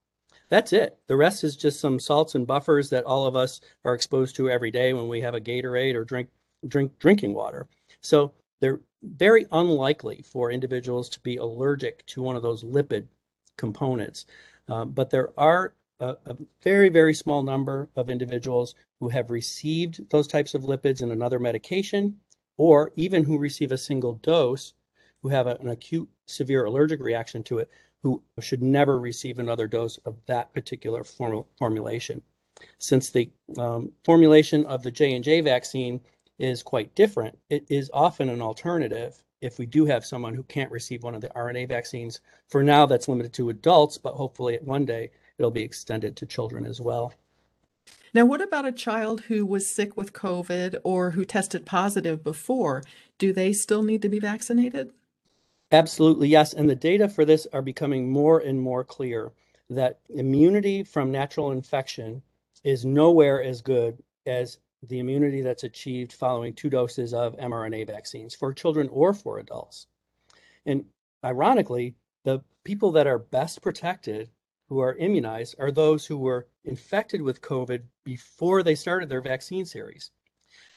That's 0.48 0.72
it. 0.72 0.98
The 1.06 1.16
rest 1.16 1.44
is 1.44 1.56
just 1.56 1.80
some 1.80 1.98
salts 1.98 2.34
and 2.34 2.46
buffers 2.46 2.90
that 2.90 3.04
all 3.04 3.26
of 3.26 3.36
us 3.36 3.60
are 3.84 3.94
exposed 3.94 4.36
to 4.36 4.50
every 4.50 4.70
day 4.70 4.92
when 4.92 5.08
we 5.08 5.20
have 5.20 5.34
a 5.34 5.40
Gatorade 5.40 5.94
or 5.94 6.04
drink 6.04 6.28
drink 6.68 6.98
drinking 6.98 7.34
water. 7.34 7.66
So 8.00 8.32
they're 8.60 8.80
very 9.02 9.46
unlikely 9.52 10.22
for 10.22 10.50
individuals 10.50 11.08
to 11.10 11.20
be 11.20 11.36
allergic 11.36 12.04
to 12.06 12.22
one 12.22 12.36
of 12.36 12.42
those 12.42 12.64
lipid 12.64 13.06
components. 13.56 14.26
Um, 14.68 14.90
but 14.90 15.10
there 15.10 15.30
are 15.38 15.74
a, 16.00 16.16
a, 16.26 16.36
very, 16.62 16.88
very 16.88 17.14
small 17.14 17.42
number 17.42 17.88
of 17.96 18.10
individuals 18.10 18.74
who 19.04 19.10
have 19.10 19.30
received 19.30 20.08
those 20.08 20.26
types 20.26 20.54
of 20.54 20.62
lipids 20.62 21.02
in 21.02 21.10
another 21.10 21.38
medication, 21.38 22.18
or 22.56 22.90
even 22.96 23.22
who 23.22 23.36
receive 23.36 23.70
a 23.70 23.76
single 23.76 24.14
dose, 24.14 24.72
who 25.22 25.28
have 25.28 25.46
an 25.46 25.68
acute 25.68 26.08
severe 26.26 26.64
allergic 26.64 27.02
reaction 27.02 27.42
to 27.42 27.58
it, 27.58 27.68
who 28.02 28.22
should 28.40 28.62
never 28.62 28.98
receive 28.98 29.38
another 29.38 29.66
dose 29.68 29.98
of 30.06 30.16
that 30.24 30.50
particular 30.54 31.04
form 31.04 31.44
formulation. 31.58 32.22
Since 32.78 33.10
the 33.10 33.30
um, 33.58 33.92
formulation 34.06 34.64
of 34.64 34.82
the 34.82 34.90
J&J 34.90 35.42
vaccine 35.42 36.00
is 36.38 36.62
quite 36.62 36.94
different, 36.94 37.38
it 37.50 37.66
is 37.68 37.90
often 37.92 38.30
an 38.30 38.40
alternative 38.40 39.22
if 39.42 39.58
we 39.58 39.66
do 39.66 39.84
have 39.84 40.06
someone 40.06 40.34
who 40.34 40.44
can't 40.44 40.72
receive 40.72 41.02
one 41.02 41.14
of 41.14 41.20
the 41.20 41.28
RNA 41.36 41.68
vaccines. 41.68 42.20
For 42.48 42.64
now, 42.64 42.86
that's 42.86 43.06
limited 43.06 43.34
to 43.34 43.50
adults, 43.50 43.98
but 43.98 44.14
hopefully 44.14 44.58
one 44.62 44.86
day 44.86 45.10
it'll 45.36 45.50
be 45.50 45.62
extended 45.62 46.16
to 46.16 46.24
children 46.24 46.64
as 46.64 46.80
well. 46.80 47.12
Now, 48.14 48.24
what 48.24 48.40
about 48.40 48.64
a 48.64 48.72
child 48.72 49.22
who 49.22 49.44
was 49.44 49.68
sick 49.68 49.96
with 49.96 50.12
COVID 50.12 50.76
or 50.84 51.10
who 51.10 51.24
tested 51.24 51.66
positive 51.66 52.22
before? 52.22 52.84
Do 53.18 53.32
they 53.32 53.52
still 53.52 53.82
need 53.82 54.02
to 54.02 54.08
be 54.08 54.20
vaccinated? 54.20 54.92
Absolutely, 55.72 56.28
yes. 56.28 56.54
And 56.54 56.70
the 56.70 56.76
data 56.76 57.08
for 57.08 57.24
this 57.24 57.48
are 57.52 57.60
becoming 57.60 58.08
more 58.08 58.38
and 58.38 58.60
more 58.60 58.84
clear 58.84 59.32
that 59.68 59.98
immunity 60.10 60.84
from 60.84 61.10
natural 61.10 61.50
infection 61.50 62.22
is 62.62 62.84
nowhere 62.84 63.42
as 63.42 63.60
good 63.60 64.00
as 64.26 64.58
the 64.88 65.00
immunity 65.00 65.40
that's 65.40 65.64
achieved 65.64 66.12
following 66.12 66.52
two 66.52 66.70
doses 66.70 67.12
of 67.12 67.36
mRNA 67.38 67.88
vaccines 67.88 68.34
for 68.34 68.54
children 68.54 68.88
or 68.92 69.12
for 69.12 69.40
adults. 69.40 69.88
And 70.66 70.84
ironically, 71.24 71.96
the 72.22 72.40
people 72.62 72.92
that 72.92 73.08
are 73.08 73.18
best 73.18 73.60
protected 73.60 74.30
who 74.68 74.80
are 74.80 74.96
immunized 74.96 75.54
are 75.58 75.70
those 75.70 76.06
who 76.06 76.18
were 76.18 76.46
infected 76.64 77.20
with 77.20 77.40
COVID 77.42 77.82
before 78.04 78.62
they 78.62 78.74
started 78.74 79.08
their 79.08 79.20
vaccine 79.20 79.64
series. 79.64 80.10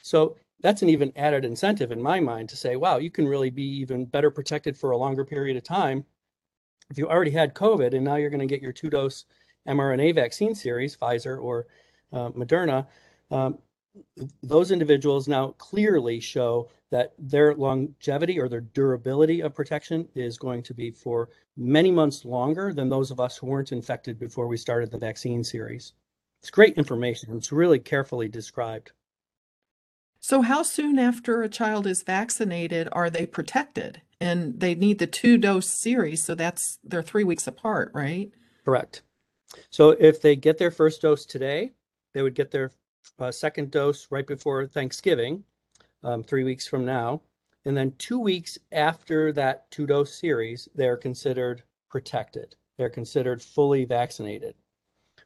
So 0.01 0.37
that's 0.61 0.81
an 0.81 0.89
even 0.89 1.13
added 1.15 1.45
incentive 1.45 1.91
in 1.91 2.01
my 2.01 2.19
mind 2.19 2.49
to 2.49 2.57
say, 2.57 2.75
wow, 2.75 2.97
you 2.97 3.11
can 3.11 3.27
really 3.27 3.49
be 3.49 3.63
even 3.63 4.05
better 4.05 4.31
protected 4.31 4.75
for 4.75 4.91
a 4.91 4.97
longer 4.97 5.23
period 5.23 5.55
of 5.57 5.63
time. 5.63 6.03
If 6.89 6.97
you 6.97 7.07
already 7.07 7.31
had 7.31 7.53
COVID 7.53 7.93
and 7.93 8.03
now 8.03 8.15
you're 8.15 8.29
going 8.29 8.47
to 8.47 8.53
get 8.53 8.61
your 8.61 8.71
two 8.71 8.89
dose 8.89 9.25
mRNA 9.67 10.15
vaccine 10.15 10.55
series, 10.55 10.95
Pfizer 10.95 11.41
or 11.41 11.67
uh, 12.13 12.29
Moderna, 12.29 12.87
um, 13.29 13.57
those 14.43 14.71
individuals 14.71 15.27
now 15.27 15.53
clearly 15.57 16.19
show 16.19 16.69
that 16.89 17.13
their 17.19 17.53
longevity 17.53 18.39
or 18.39 18.47
their 18.47 18.61
durability 18.61 19.41
of 19.41 19.53
protection 19.53 20.07
is 20.15 20.37
going 20.37 20.63
to 20.63 20.73
be 20.73 20.91
for 20.91 21.29
many 21.57 21.91
months 21.91 22.23
longer 22.23 22.73
than 22.73 22.89
those 22.89 23.11
of 23.11 23.19
us 23.19 23.37
who 23.37 23.47
weren't 23.47 23.71
infected 23.71 24.19
before 24.19 24.47
we 24.47 24.57
started 24.57 24.89
the 24.91 24.97
vaccine 24.97 25.43
series. 25.43 25.93
It's 26.41 26.51
great 26.51 26.77
information. 26.77 27.35
It's 27.35 27.51
really 27.51 27.79
carefully 27.79 28.29
described. 28.29 28.91
So, 30.19 30.41
how 30.41 30.63
soon 30.63 30.97
after 30.99 31.41
a 31.41 31.49
child 31.49 31.87
is 31.87 32.03
vaccinated 32.03 32.89
are 32.91 33.09
they 33.09 33.25
protected? 33.25 34.01
And 34.19 34.59
they 34.59 34.73
need 34.73 34.97
the 34.97 35.07
two 35.07 35.37
dose 35.37 35.67
series, 35.67 36.23
so 36.23 36.35
that's 36.35 36.79
they're 36.83 37.03
three 37.03 37.23
weeks 37.23 37.47
apart, 37.47 37.91
right? 37.93 38.31
Correct. 38.65 39.03
So, 39.69 39.91
if 39.91 40.21
they 40.21 40.35
get 40.35 40.57
their 40.57 40.71
first 40.71 41.01
dose 41.01 41.25
today, 41.25 41.73
they 42.13 42.21
would 42.21 42.35
get 42.35 42.51
their 42.51 42.71
uh, 43.19 43.31
second 43.31 43.71
dose 43.71 44.07
right 44.09 44.27
before 44.27 44.67
Thanksgiving, 44.67 45.43
um, 46.03 46.23
three 46.23 46.43
weeks 46.43 46.67
from 46.67 46.85
now. 46.85 47.21
And 47.65 47.75
then 47.75 47.93
two 47.97 48.19
weeks 48.19 48.57
after 48.71 49.31
that 49.33 49.69
two 49.71 49.85
dose 49.85 50.13
series, 50.17 50.69
they're 50.75 50.97
considered 50.97 51.63
protected. 51.89 52.55
They're 52.77 52.89
considered 52.89 53.41
fully 53.41 53.85
vaccinated. 53.85 54.55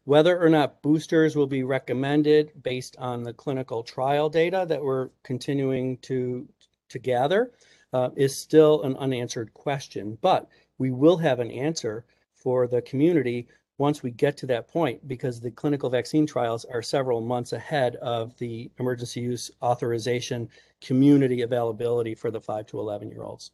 Whether 0.05 0.41
or 0.41 0.49
not 0.49 0.81
boosters 0.81 1.35
will 1.35 1.47
be 1.47 1.63
recommended 1.63 2.51
based 2.63 2.95
on 2.97 3.23
the 3.23 3.33
clinical 3.33 3.83
trial 3.83 4.29
data 4.29 4.65
that 4.67 4.83
we're 4.83 5.09
continuing 5.23 5.97
to, 5.99 6.47
to 6.89 6.99
gather 6.99 7.51
uh, 7.93 8.09
is 8.15 8.35
still 8.35 8.81
an 8.83 8.95
unanswered 8.97 9.53
question, 9.53 10.17
but 10.21 10.47
we 10.77 10.89
will 10.89 11.17
have 11.17 11.39
an 11.39 11.51
answer 11.51 12.05
for 12.33 12.65
the 12.65 12.81
community 12.81 13.47
once 13.81 14.03
we 14.03 14.11
get 14.11 14.37
to 14.37 14.45
that 14.45 14.67
point 14.67 15.05
because 15.07 15.41
the 15.41 15.49
clinical 15.49 15.89
vaccine 15.89 16.27
trials 16.27 16.65
are 16.65 16.83
several 16.83 17.19
months 17.19 17.51
ahead 17.51 17.95
of 17.95 18.37
the 18.37 18.69
emergency 18.77 19.19
use 19.19 19.49
authorization 19.63 20.47
community 20.81 21.41
availability 21.41 22.13
for 22.13 22.29
the 22.29 22.39
5 22.39 22.67
to 22.67 22.79
11 22.79 23.09
year 23.09 23.23
olds. 23.23 23.49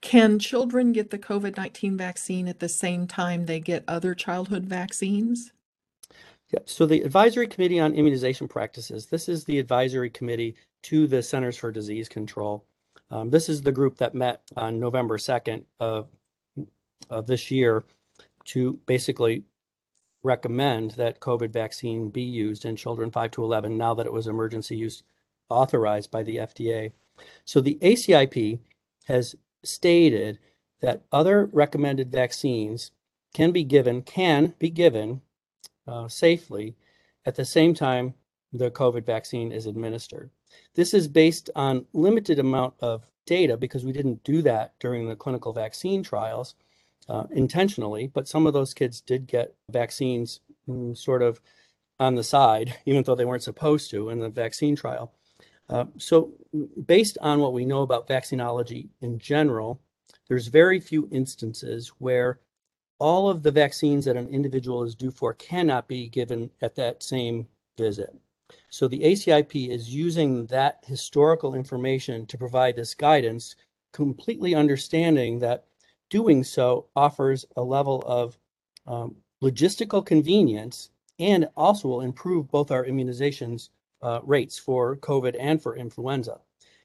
Can 0.00 0.38
children 0.38 0.92
get 0.92 1.10
the 1.10 1.18
COVID 1.18 1.56
19 1.56 1.96
vaccine 1.96 2.46
at 2.46 2.60
the 2.60 2.68
same 2.68 3.08
time 3.08 3.46
they 3.46 3.58
get 3.58 3.82
other 3.88 4.14
childhood 4.14 4.64
vaccines? 4.64 5.52
Yeah, 6.52 6.60
so 6.64 6.86
the 6.86 7.02
Advisory 7.02 7.48
Committee 7.48 7.80
on 7.80 7.94
Immunization 7.94 8.46
Practices, 8.46 9.06
this 9.06 9.28
is 9.28 9.44
the 9.44 9.58
advisory 9.58 10.08
committee 10.08 10.54
to 10.84 11.08
the 11.08 11.20
Centers 11.20 11.56
for 11.56 11.72
Disease 11.72 12.08
Control. 12.08 12.64
Um, 13.10 13.28
this 13.28 13.48
is 13.48 13.60
the 13.60 13.72
group 13.72 13.98
that 13.98 14.14
met 14.14 14.42
on 14.56 14.78
November 14.78 15.18
2nd 15.18 15.64
of, 15.80 16.06
of 17.10 17.26
this 17.26 17.50
year 17.50 17.84
to 18.48 18.78
basically 18.86 19.44
recommend 20.22 20.92
that 20.92 21.20
COVID 21.20 21.50
vaccine 21.50 22.10
be 22.10 22.22
used 22.22 22.64
in 22.64 22.76
children 22.76 23.10
5 23.10 23.30
to 23.32 23.44
11 23.44 23.76
now 23.76 23.94
that 23.94 24.06
it 24.06 24.12
was 24.12 24.26
emergency 24.26 24.76
use 24.76 25.02
authorized 25.48 26.10
by 26.10 26.22
the 26.22 26.36
FDA. 26.36 26.92
So 27.44 27.60
the 27.60 27.78
ACIP 27.80 28.58
has 29.06 29.34
stated 29.64 30.38
that 30.80 31.02
other 31.12 31.46
recommended 31.46 32.10
vaccines 32.12 32.90
can 33.34 33.52
be 33.52 33.64
given, 33.64 34.02
can 34.02 34.54
be 34.58 34.70
given 34.70 35.20
uh, 35.86 36.08
safely 36.08 36.76
at 37.26 37.34
the 37.34 37.44
same 37.44 37.74
time 37.74 38.14
the 38.52 38.70
COVID 38.70 39.04
vaccine 39.04 39.52
is 39.52 39.66
administered. 39.66 40.30
This 40.74 40.94
is 40.94 41.08
based 41.08 41.50
on 41.54 41.86
limited 41.92 42.38
amount 42.38 42.74
of 42.80 43.04
data 43.26 43.56
because 43.56 43.84
we 43.84 43.92
didn't 43.92 44.24
do 44.24 44.40
that 44.42 44.72
during 44.80 45.06
the 45.06 45.16
clinical 45.16 45.52
vaccine 45.52 46.02
trials 46.02 46.54
uh, 47.08 47.24
intentionally, 47.30 48.06
but 48.06 48.28
some 48.28 48.46
of 48.46 48.52
those 48.52 48.74
kids 48.74 49.00
did 49.00 49.26
get 49.26 49.54
vaccines 49.70 50.40
mm, 50.68 50.96
sort 50.96 51.22
of 51.22 51.40
on 52.00 52.14
the 52.14 52.24
side, 52.24 52.74
even 52.86 53.02
though 53.02 53.14
they 53.14 53.24
weren't 53.24 53.42
supposed 53.42 53.90
to 53.90 54.10
in 54.10 54.20
the 54.20 54.28
vaccine 54.28 54.76
trial. 54.76 55.12
Uh, 55.68 55.84
so, 55.98 56.32
based 56.86 57.18
on 57.20 57.40
what 57.40 57.52
we 57.52 57.64
know 57.64 57.82
about 57.82 58.08
vaccinology 58.08 58.88
in 59.02 59.18
general, 59.18 59.80
there's 60.28 60.46
very 60.46 60.80
few 60.80 61.08
instances 61.12 61.88
where 61.98 62.40
all 62.98 63.28
of 63.28 63.42
the 63.42 63.50
vaccines 63.50 64.04
that 64.06 64.16
an 64.16 64.28
individual 64.28 64.82
is 64.82 64.94
due 64.94 65.10
for 65.10 65.34
cannot 65.34 65.86
be 65.86 66.08
given 66.08 66.50
at 66.62 66.74
that 66.74 67.02
same 67.02 67.46
visit. 67.76 68.14
So 68.70 68.88
the 68.88 69.00
ACIP 69.00 69.68
is 69.68 69.94
using 69.94 70.46
that 70.46 70.82
historical 70.86 71.54
information 71.54 72.26
to 72.26 72.38
provide 72.38 72.76
this 72.76 72.94
guidance, 72.94 73.54
completely 73.92 74.54
understanding 74.54 75.38
that 75.40 75.66
doing 76.10 76.44
so 76.44 76.86
offers 76.96 77.44
a 77.56 77.62
level 77.62 78.02
of 78.06 78.38
um, 78.86 79.16
logistical 79.42 80.04
convenience 80.04 80.90
and 81.18 81.48
also 81.56 81.88
will 81.88 82.00
improve 82.00 82.50
both 82.50 82.70
our 82.70 82.84
immunizations 82.84 83.70
uh, 84.02 84.20
rates 84.22 84.58
for 84.58 84.96
COVID 84.96 85.36
and 85.38 85.60
for 85.62 85.76
influenza. 85.76 86.40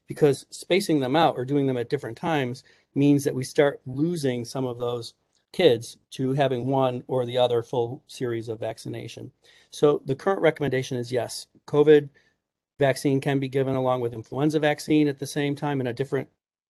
Because 0.07 0.45
spacing 0.49 0.99
them 0.99 1.15
out 1.15 1.35
or 1.37 1.45
doing 1.45 1.65
them 1.65 1.77
at 1.77 1.89
different 1.89 2.17
times 2.17 2.63
means 2.95 3.23
that 3.23 3.35
we 3.35 3.43
start 3.43 3.81
losing 3.85 4.43
some 4.43 4.65
of 4.65 4.79
those 4.79 5.13
kids 5.53 5.97
to 6.11 6.33
having 6.33 6.65
one 6.65 7.03
or 7.07 7.25
the 7.25 7.37
other 7.37 7.63
full 7.63 8.03
series 8.07 8.49
of 8.49 8.59
vaccination. 8.59 9.31
So 9.69 10.01
the 10.05 10.15
current 10.15 10.41
recommendation 10.41 10.97
is 10.97 11.11
yes, 11.11 11.47
COVID 11.67 12.09
vaccine 12.79 13.21
can 13.21 13.39
be 13.39 13.47
given 13.47 13.75
along 13.75 14.01
with 14.01 14.13
influenza 14.13 14.59
vaccine 14.59 15.07
at 15.07 15.19
the 15.19 15.27
same 15.27 15.55
time 15.55 15.79
in 15.79 15.87
a 15.87 15.93
different 15.93 16.27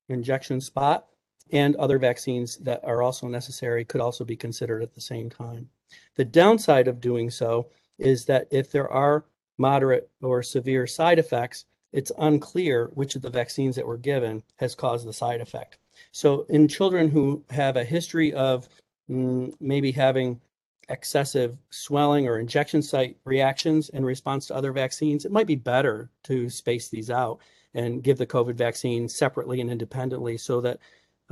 injection 0.09 0.59
spot 0.59 1.07
and 1.51 1.75
other 1.75 1.99
vaccines 1.99 2.58
that 2.58 2.84
are 2.84 3.01
also 3.01 3.27
necessary 3.27 3.86
could 3.86 4.01
also 4.01 4.23
be 4.23 4.36
considered 4.36 4.82
at 4.82 4.93
the 4.93 5.01
same 5.01 5.29
time. 5.29 5.69
The 6.15 6.25
downside 6.25 6.88
of 6.88 7.01
doing 7.01 7.29
so 7.29 7.69
is 7.99 8.25
that 8.25 8.47
if 8.51 8.71
there 8.71 8.89
are 8.91 9.25
moderate 9.58 10.10
or 10.21 10.41
severe 10.41 10.88
side 10.88 11.19
effects, 11.19 11.65
it's 11.91 12.12
unclear 12.17 12.89
which 12.95 13.15
of 13.15 13.21
the 13.21 13.29
vaccines 13.29 13.75
that 13.75 13.86
were 13.86 13.97
given 13.97 14.41
has 14.58 14.73
caused 14.73 15.08
the 15.08 15.13
side 15.13 15.41
effect. 15.41 15.77
So 16.12 16.45
in 16.49 16.67
children 16.67 17.10
who 17.10 17.43
have 17.49 17.77
a 17.77 17.84
history 17.84 18.34
of 18.34 18.67
mm, 19.10 19.53
maybe 19.60 19.91
having 19.91 20.41
excessive 20.89 21.58
swelling 21.69 22.27
or 22.27 22.39
injection 22.39 22.82
site 22.82 23.15
reactions 23.25 23.89
in 23.89 24.03
response 24.03 24.47
to 24.47 24.56
other 24.56 24.71
vaccines, 24.71 25.23
it 25.23 25.32
might 25.32 25.47
be 25.47 25.56
better 25.56 26.10
to 26.23 26.49
space 26.49 26.89
these 26.89 27.10
out 27.10 27.39
and 27.75 28.03
give 28.03 28.17
the 28.17 28.27
COVID 28.27 28.56
vaccine 28.56 29.08
separately 29.08 29.62
and 29.62 29.71
independently 29.71 30.38
so 30.38 30.62
that 30.62 30.79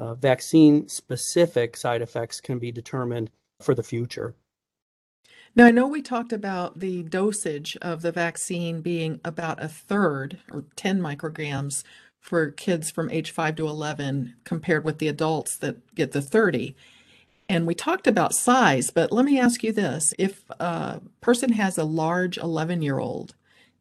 uh, 0.02 0.16
vaccine 0.16 0.90
specific 0.90 1.78
side 1.78 2.02
effects 2.02 2.42
can 2.42 2.58
be 2.58 2.72
determined 2.72 3.30
for 3.62 3.76
the 3.76 3.84
future. 3.84 4.34
Now, 5.56 5.66
I 5.66 5.72
know 5.72 5.86
we 5.86 6.02
talked 6.02 6.34
about 6.34 6.80
the 6.80 7.04
dosage 7.04 7.78
of 7.84 8.02
the 8.02 8.12
vaccine 8.12 8.82
being 8.82 9.22
about 9.24 9.64
a 9.64 9.68
third 9.68 10.40
or 10.52 10.66
10 10.76 11.00
micrograms 11.00 11.84
for 12.20 12.50
kids 12.50 12.90
from 12.90 13.12
age 13.12 13.30
5 13.30 13.58
to 13.58 13.68
11 13.68 14.34
compared 14.44 14.84
with 14.84 14.98
the 14.98 15.08
adults 15.08 15.56
that 15.58 15.94
get 15.94 16.14
the 16.14 16.22
30. 16.22 16.76
And 17.48 17.68
we 17.68 17.76
talked 17.76 18.08
about 18.08 18.34
size, 18.34 18.90
but 18.90 19.12
let 19.12 19.26
me 19.26 19.40
ask 19.40 19.64
you 19.64 19.72
this. 19.72 20.16
If 20.18 20.50
a 20.60 21.02
person 21.20 21.54
has 21.54 21.78
a 21.78 21.84
large 21.84 22.38
11 22.38 22.82
year 22.82 22.98
old 22.98 23.36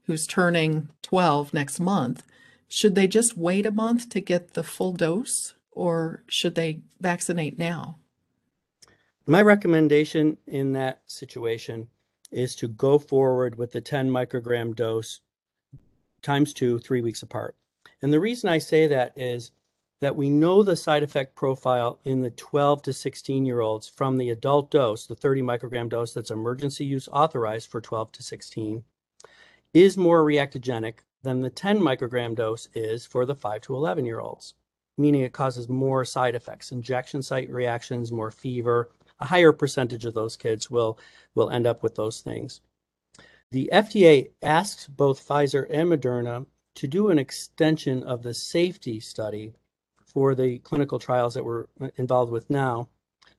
who's 0.04 0.26
turning 0.26 0.90
12 1.02 1.54
next 1.54 1.80
month, 1.80 2.24
should 2.68 2.94
they 2.94 3.06
just 3.06 3.38
wait 3.38 3.64
a 3.64 3.70
month 3.70 4.10
to 4.10 4.20
get 4.20 4.52
the 4.52 4.64
full 4.64 4.92
dose? 4.92 5.54
Or 5.80 6.22
should 6.28 6.54
they 6.54 6.82
vaccinate 7.00 7.58
now? 7.58 7.96
My 9.26 9.40
recommendation 9.40 10.36
in 10.46 10.74
that 10.74 11.00
situation 11.06 11.88
is 12.30 12.54
to 12.56 12.68
go 12.68 12.98
forward 12.98 13.56
with 13.56 13.72
the 13.72 13.80
10 13.80 14.10
microgram 14.10 14.76
dose 14.76 15.20
times 16.20 16.52
two, 16.52 16.78
three 16.80 17.00
weeks 17.00 17.22
apart. 17.22 17.56
And 18.02 18.12
the 18.12 18.20
reason 18.20 18.50
I 18.50 18.58
say 18.58 18.88
that 18.88 19.16
is 19.16 19.52
that 20.02 20.14
we 20.14 20.28
know 20.28 20.62
the 20.62 20.76
side 20.76 21.02
effect 21.02 21.34
profile 21.34 21.98
in 22.04 22.20
the 22.20 22.30
12 22.32 22.82
to 22.82 22.92
16 22.92 23.46
year 23.46 23.60
olds 23.60 23.88
from 23.88 24.18
the 24.18 24.28
adult 24.28 24.70
dose, 24.70 25.06
the 25.06 25.16
30 25.16 25.40
microgram 25.40 25.88
dose 25.88 26.12
that's 26.12 26.30
emergency 26.30 26.84
use 26.84 27.08
authorized 27.10 27.70
for 27.70 27.80
12 27.80 28.12
to 28.12 28.22
16, 28.22 28.84
is 29.72 29.96
more 29.96 30.22
reactogenic 30.24 30.96
than 31.22 31.40
the 31.40 31.48
10 31.48 31.80
microgram 31.80 32.34
dose 32.34 32.68
is 32.74 33.06
for 33.06 33.24
the 33.24 33.34
5 33.34 33.62
to 33.62 33.74
11 33.74 34.04
year 34.04 34.20
olds, 34.20 34.52
meaning 35.00 35.22
it 35.22 35.32
causes 35.32 35.68
more 35.68 36.04
side 36.04 36.34
effects, 36.34 36.72
injection 36.72 37.22
site 37.22 37.50
reactions, 37.50 38.12
more 38.12 38.30
fever. 38.30 38.90
A 39.20 39.26
higher 39.26 39.52
percentage 39.52 40.04
of 40.04 40.14
those 40.14 40.36
kids 40.36 40.70
will, 40.70 40.98
will 41.34 41.50
end 41.50 41.66
up 41.66 41.82
with 41.82 41.94
those 41.94 42.20
things. 42.20 42.60
The 43.50 43.68
FDA 43.72 44.30
asks 44.42 44.86
both 44.86 45.26
Pfizer 45.26 45.66
and 45.70 45.90
Moderna 45.90 46.46
to 46.76 46.86
do 46.86 47.10
an 47.10 47.18
extension 47.18 48.02
of 48.04 48.22
the 48.22 48.32
safety 48.32 49.00
study 49.00 49.52
for 50.04 50.34
the 50.34 50.58
clinical 50.60 50.98
trials 50.98 51.34
that 51.34 51.44
we're 51.44 51.66
involved 51.96 52.32
with 52.32 52.48
now, 52.50 52.88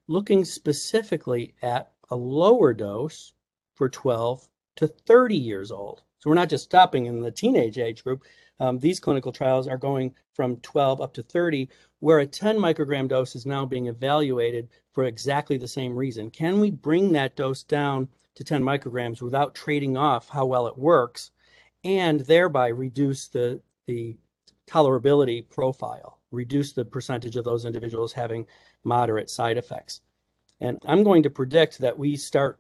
looking 0.08 0.44
specifically 0.44 1.54
at 1.62 1.92
a 2.10 2.16
lower 2.16 2.74
dose 2.74 3.34
for 3.76 3.90
12 3.90 4.48
to 4.76 4.88
30 4.88 5.36
years 5.36 5.72
old. 5.72 6.04
So 6.22 6.30
we're 6.30 6.36
not 6.36 6.50
just 6.50 6.66
stopping 6.66 7.08
in 7.08 7.20
the 7.20 7.32
teenage 7.32 7.80
age 7.80 8.04
group. 8.04 8.24
Um, 8.60 8.78
these 8.78 9.00
clinical 9.00 9.32
trials 9.32 9.68
are 9.68 9.78
going 9.78 10.14
from 10.36 10.58
12 10.58 11.02
up 11.02 11.14
to 11.16 11.24
30, 11.24 11.68
where 12.00 12.20
a 12.20 12.28
10 12.28 12.58
microgram 12.58 13.08
dose 13.08 13.36
is 13.36 13.48
now 13.48 13.66
being 13.66 13.88
evaluated 13.88 14.70
for 14.94 15.06
exactly 15.06 15.58
the 15.58 15.68
same 15.68 15.96
reason. 15.96 16.30
Can 16.30 16.60
we 16.60 16.70
bring 16.70 17.12
that 17.14 17.36
dose 17.36 17.64
down 17.64 18.08
to 18.36 18.44
10 18.44 18.62
micrograms 18.62 19.22
without 19.22 19.56
trading 19.56 19.98
off 19.98 20.30
how 20.30 20.46
well 20.46 20.68
it 20.68 20.78
works 20.78 21.32
and 21.84 22.20
thereby 22.22 22.68
reduce 22.68 23.28
the, 23.28 23.60
the 23.88 24.16
tolerability 24.70 25.50
profile, 25.50 26.20
reduce 26.30 26.74
the 26.74 26.86
percentage 26.86 27.36
of 27.36 27.46
those 27.46 27.66
individuals 27.66 28.14
having 28.14 28.46
moderate 28.84 29.32
side 29.32 29.58
effects? 29.58 30.02
And 30.62 30.80
I'm 30.86 31.04
going 31.04 31.24
to 31.24 31.30
predict 31.32 31.80
that 31.80 31.98
we 31.98 32.16
start 32.16 32.60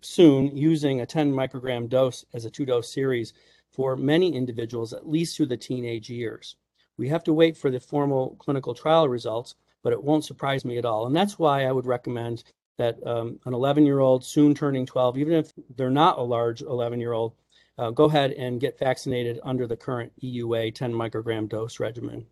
soon 0.00 0.56
using 0.56 1.02
a 1.02 1.06
10 1.06 1.32
microgram 1.32 1.86
dose 1.86 2.24
as 2.32 2.46
a 2.46 2.50
two 2.50 2.64
dose 2.64 2.90
series 2.90 3.34
for 3.70 3.94
many 3.94 4.34
individuals, 4.34 4.94
at 4.94 5.08
least 5.08 5.36
through 5.36 5.46
the 5.46 5.56
teenage 5.58 6.08
years. 6.08 6.56
We 6.96 7.08
have 7.08 7.22
to 7.24 7.32
wait 7.34 7.56
for 7.56 7.70
the 7.70 7.78
formal 7.78 8.36
clinical 8.38 8.74
trial 8.74 9.06
results, 9.06 9.54
but 9.82 9.92
it 9.92 10.02
won't 10.02 10.24
surprise 10.24 10.64
me 10.64 10.78
at 10.78 10.86
all. 10.86 11.06
And 11.06 11.14
that's 11.14 11.38
why 11.38 11.66
I 11.66 11.72
would 11.72 11.86
recommend 11.86 12.42
that 12.78 13.06
um, 13.06 13.38
an 13.44 13.52
11 13.52 13.84
year 13.84 14.00
old, 14.00 14.24
soon 14.24 14.54
turning 14.54 14.86
12, 14.86 15.18
even 15.18 15.34
if 15.34 15.52
they're 15.76 15.90
not 15.90 16.18
a 16.18 16.22
large 16.22 16.62
11 16.62 17.00
year 17.00 17.12
old, 17.12 17.34
uh, 17.76 17.90
go 17.90 18.04
ahead 18.04 18.32
and 18.32 18.60
get 18.60 18.78
vaccinated 18.78 19.40
under 19.42 19.66
the 19.66 19.76
current 19.76 20.12
EUA 20.22 20.74
10 20.74 20.92
microgram 20.92 21.48
dose 21.48 21.80
regimen. 21.80 22.26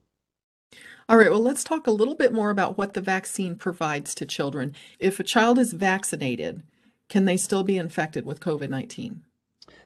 All 1.08 1.16
right, 1.16 1.30
well, 1.30 1.42
let's 1.42 1.64
talk 1.64 1.86
a 1.86 1.92
little 1.92 2.14
bit 2.14 2.32
more 2.32 2.50
about 2.50 2.78
what 2.78 2.94
the 2.94 3.00
vaccine 3.00 3.56
provides 3.56 4.14
to 4.14 4.24
children. 4.24 4.74
If 5.00 5.18
a 5.18 5.24
child 5.24 5.58
is 5.58 5.72
vaccinated, 5.72 6.62
can 7.08 7.24
they 7.24 7.36
still 7.36 7.64
be 7.64 7.76
infected 7.76 8.24
with 8.24 8.38
COVID 8.38 8.68
19? 8.70 9.22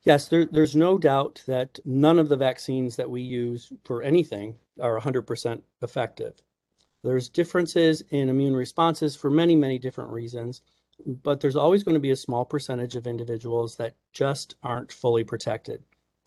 Yes, 0.03 0.29
there, 0.29 0.45
there's 0.45 0.77
no 0.77 0.99
doubt 0.99 1.43
that 1.47 1.79
none 1.87 2.19
of 2.19 2.29
the 2.29 2.37
vaccines 2.37 2.97
that 2.97 3.09
we 3.09 3.23
use 3.23 3.73
for 3.85 4.03
anything 4.03 4.57
are 4.81 5.01
100% 5.01 5.63
effective. 5.81 6.35
There's 7.03 7.29
differences 7.31 8.03
in 8.11 8.29
immune 8.29 8.55
responses 8.55 9.17
for 9.17 9.31
many, 9.31 9.57
many 9.57 9.79
different 9.79 10.11
reasons, 10.11 10.61
but 11.07 11.41
there's 11.41 11.57
always 11.57 11.83
going 11.83 11.95
to 11.95 12.01
be 12.01 12.11
a 12.11 12.17
small 12.17 12.45
percentage 12.45 12.97
of 12.97 13.07
individuals 13.07 13.77
that 13.77 13.95
just 14.13 14.57
aren't 14.63 14.93
fully 14.93 15.25
protected. 15.25 15.83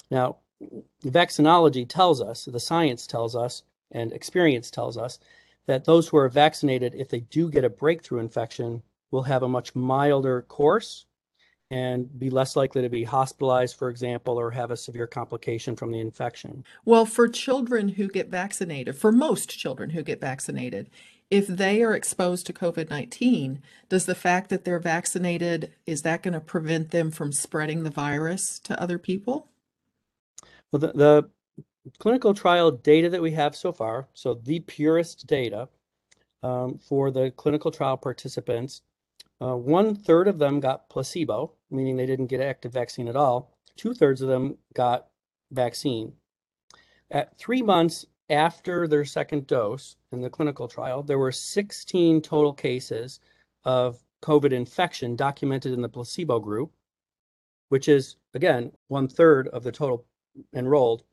Now, 0.09 0.37
vaccinology 1.05 1.87
tells 1.87 2.21
us, 2.21 2.45
the 2.45 2.59
science 2.59 3.05
tells 3.05 3.35
us, 3.35 3.63
and 3.91 4.11
experience 4.13 4.69
tells 4.69 4.97
us 4.97 5.19
that 5.65 5.85
those 5.85 6.07
who 6.07 6.17
are 6.17 6.29
vaccinated, 6.29 6.95
if 6.95 7.09
they 7.09 7.19
do 7.19 7.49
get 7.49 7.65
a 7.65 7.69
breakthrough 7.69 8.19
infection, 8.19 8.81
will 9.11 9.23
have 9.23 9.43
a 9.43 9.47
much 9.47 9.75
milder 9.75 10.41
course 10.43 11.05
and 11.69 12.17
be 12.17 12.29
less 12.29 12.55
likely 12.55 12.81
to 12.81 12.89
be 12.89 13.03
hospitalized, 13.03 13.75
for 13.75 13.89
example, 13.89 14.39
or 14.39 14.51
have 14.51 14.71
a 14.71 14.77
severe 14.77 15.07
complication 15.07 15.75
from 15.75 15.91
the 15.91 15.99
infection. 15.99 16.63
Well, 16.85 17.05
for 17.05 17.27
children 17.27 17.89
who 17.89 18.07
get 18.07 18.29
vaccinated, 18.29 18.95
for 18.95 19.11
most 19.11 19.49
children 19.49 19.89
who 19.89 20.01
get 20.01 20.21
vaccinated, 20.21 20.89
if 21.29 21.45
they 21.45 21.83
are 21.83 21.93
exposed 21.93 22.45
to 22.47 22.53
COVID 22.53 22.89
19, 22.89 23.61
does 23.89 24.05
the 24.05 24.15
fact 24.15 24.49
that 24.49 24.63
they're 24.63 24.79
vaccinated, 24.79 25.73
is 25.85 26.03
that 26.03 26.23
going 26.23 26.33
to 26.33 26.39
prevent 26.39 26.91
them 26.91 27.11
from 27.11 27.33
spreading 27.33 27.83
the 27.83 27.89
virus 27.89 28.59
to 28.59 28.81
other 28.81 28.97
people? 28.97 29.49
Well, 30.71 30.79
the, 30.79 30.93
the 30.93 31.29
clinical 31.99 32.33
trial 32.33 32.71
data 32.71 33.09
that 33.09 33.21
we 33.21 33.31
have 33.31 33.55
so 33.55 33.71
far, 33.71 34.07
so 34.13 34.33
the 34.33 34.59
purest 34.61 35.27
data 35.27 35.69
um, 36.43 36.77
for 36.77 37.11
the 37.11 37.31
clinical 37.31 37.71
trial 37.71 37.97
participants, 37.97 38.81
uh, 39.41 39.55
one 39.55 39.95
third 39.95 40.27
of 40.27 40.39
them 40.39 40.59
got 40.59 40.89
placebo, 40.89 41.53
meaning 41.69 41.95
they 41.95 42.05
didn't 42.05 42.27
get 42.27 42.41
active 42.41 42.73
vaccine 42.73 43.07
at 43.07 43.15
all. 43.15 43.57
Two 43.75 43.93
thirds 43.93 44.21
of 44.21 44.27
them 44.27 44.57
got 44.73 45.07
vaccine. 45.51 46.13
At 47.11 47.37
three 47.37 47.61
months 47.61 48.05
after 48.29 48.87
their 48.87 49.05
second 49.05 49.47
dose 49.47 49.95
in 50.11 50.21
the 50.21 50.29
clinical 50.29 50.67
trial, 50.67 51.03
there 51.03 51.19
were 51.19 51.31
16 51.31 52.21
total 52.21 52.53
cases 52.53 53.19
of 53.63 53.99
COVID 54.21 54.51
infection 54.51 55.15
documented 55.15 55.73
in 55.73 55.81
the 55.81 55.89
placebo 55.89 56.39
group, 56.39 56.71
which 57.69 57.87
is, 57.87 58.17
again, 58.33 58.71
one 58.87 59.07
third 59.07 59.47
of 59.49 59.63
the 59.63 59.71
total 59.71 60.05
enrolled. 60.53 61.03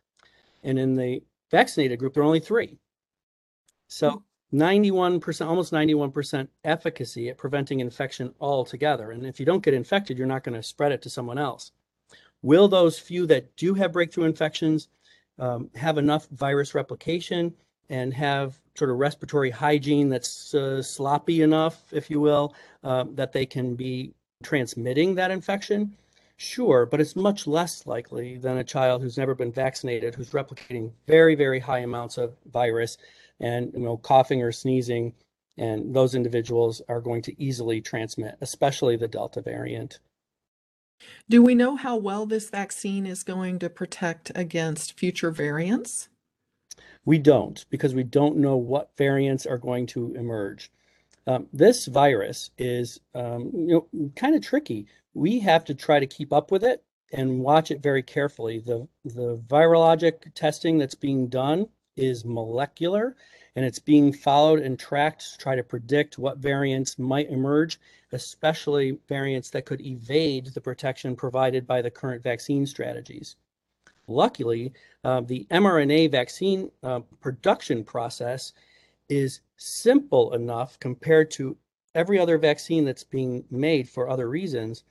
And 0.65 0.79
in 0.79 0.97
the 0.97 1.23
vaccinated 1.51 1.99
group, 1.99 2.15
there 2.15 2.23
are 2.23 2.27
only 2.27 2.41
three. 2.41 2.79
So 3.87 4.25
91%, 4.53 5.47
almost 5.47 5.73
91% 5.73 6.49
efficacy 6.65 7.29
at 7.29 7.39
preventing 7.39 7.81
infection 7.81 8.35
altogether. 8.41 9.11
And 9.11 9.27
if 9.27 9.39
you 9.39 9.47
don't 9.47 9.63
get 9.63 9.75
infected, 9.75 10.17
you're 10.17 10.27
not 10.27 10.45
going 10.45 10.55
to 10.55 10.63
spread 10.63 10.93
it 10.93 11.03
to 11.03 11.11
someone 11.11 11.39
else. 11.39 11.73
Will 12.43 12.69
those 12.69 12.99
few 12.99 13.27
that 13.27 13.55
do 13.57 13.75
have 13.75 13.93
breakthrough 13.93 14.25
infections 14.25 14.89
um, 15.39 15.71
have 15.75 15.99
enough 15.99 16.29
virus 16.29 16.75
replication 16.75 17.53
and 17.91 18.15
have 18.15 18.59
sort 18.77 18.91
of 18.91 18.99
respiratory 18.99 19.51
hygiene 19.51 20.09
that's 20.09 20.55
uh, 20.55 20.83
sloppy 20.83 21.43
enough, 21.43 21.85
if 21.93 22.11
you 22.11 22.21
will, 22.21 22.55
uh, 22.83 23.05
that 23.13 23.33
they 23.33 23.47
can 23.47 23.75
be 23.75 24.15
transmitting 24.43 25.15
that 25.15 25.31
infection? 25.31 25.97
Sure, 26.37 26.85
but 26.85 27.01
it's 27.01 27.15
much 27.15 27.47
less 27.47 27.87
likely 27.87 28.39
than 28.39 28.59
a 28.59 28.65
child 28.65 29.03
who's 29.03 29.17
never 29.17 29.35
been 29.35 29.53
vaccinated, 29.53 30.15
who's 30.15 30.31
replicating 30.31 30.91
very, 31.07 31.35
very 31.35 31.61
high 31.61 31.79
amounts 31.81 32.19
of 32.19 32.35
virus 32.53 32.99
and 33.41 33.73
you 33.75 33.81
know 33.81 33.97
coughing 33.97 34.43
or 34.43 34.53
sneezing 34.53 35.13
and 35.57 35.95
those 35.95 36.15
individuals 36.15 36.83
are 36.89 37.01
going 37.01 37.23
to 37.23 37.43
easily 37.43 37.81
transmit, 37.81 38.37
especially 38.41 38.97
the 38.97 39.09
Delta 39.09 39.41
variant. 39.41 40.01
Do 41.29 41.43
we 41.43 41.55
know 41.55 41.77
how 41.77 41.97
well 41.97 42.27
this 42.27 42.51
vaccine 42.51 43.07
is 43.07 43.23
going 43.23 43.59
to 43.61 43.71
protect 43.71 44.33
against 44.35 44.99
future 44.99 45.31
variants? 45.31 46.09
We 47.05 47.19
don't, 47.19 47.65
because 47.71 47.95
we 47.95 48.05
don't 48.05 48.39
know 48.39 48.57
what 48.57 48.97
variants 48.97 49.47
are 49.47 49.59
going 49.59 49.87
to 49.89 50.15
emerge. 50.15 50.73
Um, 51.27 51.47
this 51.53 51.87
virus 51.87 52.51
is 52.59 53.01
um, 53.15 53.51
you 53.55 53.89
know 53.93 54.11
kind 54.17 54.35
of 54.35 54.43
tricky 54.43 54.87
we 55.15 55.39
have 55.41 55.65
to 55.65 55.75
try 55.75 56.01
to 56.01 56.07
keep 56.07 56.33
up 56.33 56.51
with 56.51 56.65
it 56.65 56.83
and 57.13 57.41
watch 57.41 57.71
it 57.71 57.83
very 57.83 58.03
carefully. 58.03 58.59
The, 58.59 58.87
the 59.05 59.37
virologic 59.49 60.35
testing 60.35 60.79
that's 60.79 60.97
being 60.97 61.29
done 61.29 61.69
is 61.97 62.25
molecular 62.25 63.17
and 63.57 63.65
it's 63.65 63.79
being 63.79 64.13
followed 64.13 64.59
and 64.59 64.79
tracked 64.79 65.33
to 65.33 65.39
try 65.39 65.55
to 65.55 65.63
predict 65.63 66.19
what 66.19 66.39
variants 66.39 66.99
might 66.99 67.31
emerge, 67.31 67.79
especially 68.11 68.99
variants 69.09 69.51
that 69.51 69.65
could 69.65 69.81
evade 69.81 70.47
the 70.47 70.61
protection 70.61 71.15
provided 71.15 71.65
by 71.67 71.81
the 71.81 71.91
current 71.91 72.23
vaccine 72.23 72.67
strategies. 72.67 73.37
Luckily, 74.09 74.73
uh, 75.05 75.21
the 75.21 75.47
mRNA 75.51 76.11
vaccine 76.11 76.71
uh, 76.83 77.01
production 77.21 77.85
process 77.85 78.53
is 79.09 79.41
simple 79.57 80.35
enough 80.35 80.79
compared 80.81 81.31
to 81.31 81.57
every 81.95 82.19
other 82.19 82.39
vaccine 82.39 82.85
that's 82.85 83.05
being 83.05 83.45
made 83.51 83.89
for 83.89 84.09
other 84.09 84.29
reasons 84.29 84.83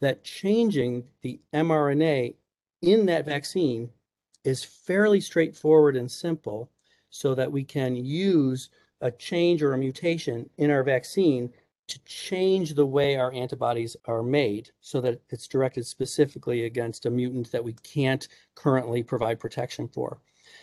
that 0.00 0.24
changing 0.24 1.04
the 1.22 1.40
mRNA 1.52 2.34
in 2.82 3.06
that 3.06 3.26
vaccine 3.26 3.90
is 4.44 4.64
fairly 4.64 5.20
straightforward 5.20 5.96
and 5.96 6.10
simple 6.10 6.70
so 7.10 7.34
that 7.34 7.50
we 7.50 7.62
can 7.64 7.96
use 7.96 8.70
a 9.02 9.10
change 9.10 9.62
or 9.62 9.74
a 9.74 9.78
mutation 9.78 10.48
in 10.58 10.70
our 10.70 10.82
vaccine 10.82 11.52
to 11.88 11.98
change 12.04 12.74
the 12.74 12.86
way 12.86 13.16
our 13.16 13.32
antibodies 13.32 13.96
are 14.04 14.22
made 14.22 14.70
so 14.80 15.00
that 15.00 15.20
it's 15.30 15.48
directed 15.48 15.84
specifically 15.84 16.64
against 16.64 17.06
a 17.06 17.10
mutant 17.10 17.50
that 17.50 17.64
we 17.64 17.72
can't 17.82 18.28
currently 18.54 19.02
provide 19.02 19.40
protection 19.40 19.88
for. 19.88 20.20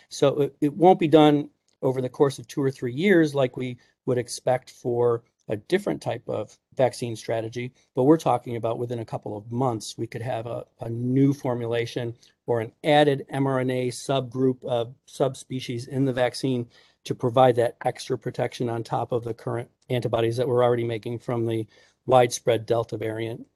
So 0.08 0.40
it, 0.40 0.56
it 0.60 0.72
won't 0.72 0.98
be 0.98 1.08
done 1.08 1.50
over 1.82 2.00
the 2.00 2.08
course 2.08 2.38
of 2.38 2.48
two 2.48 2.62
or 2.62 2.70
three 2.70 2.94
years 2.94 3.34
like 3.34 3.56
we 3.56 3.76
would 4.06 4.18
expect 4.18 4.70
for 4.70 5.22
a 5.48 5.56
different 5.56 6.00
type 6.00 6.22
of 6.28 6.56
vaccine 6.76 7.16
strategy, 7.16 7.72
but 7.94 8.04
we're 8.04 8.16
talking 8.16 8.56
about 8.56 8.78
within 8.78 8.98
a 8.98 9.04
couple 9.04 9.36
of 9.36 9.50
months, 9.50 9.96
we 9.96 10.06
could 10.06 10.22
have 10.22 10.46
a, 10.46 10.64
a 10.80 10.88
new 10.88 11.32
formulation 11.32 12.14
or 12.46 12.60
an 12.60 12.72
added 12.84 13.24
mRNA 13.32 13.88
subgroup 13.88 14.62
of 14.64 14.94
subspecies 15.06 15.86
in 15.86 16.04
the 16.04 16.12
vaccine 16.12 16.66
to 17.04 17.14
provide 17.14 17.56
that 17.56 17.76
extra 17.84 18.18
protection 18.18 18.68
on 18.68 18.82
top 18.82 19.12
of 19.12 19.24
the 19.24 19.34
current 19.34 19.70
antibodies 19.90 20.36
that 20.36 20.46
we're 20.46 20.64
already 20.64 20.84
making 20.84 21.18
from 21.18 21.46
the 21.46 21.66
widespread 22.06 22.66
Delta 22.66 22.96
variant. 22.96 23.46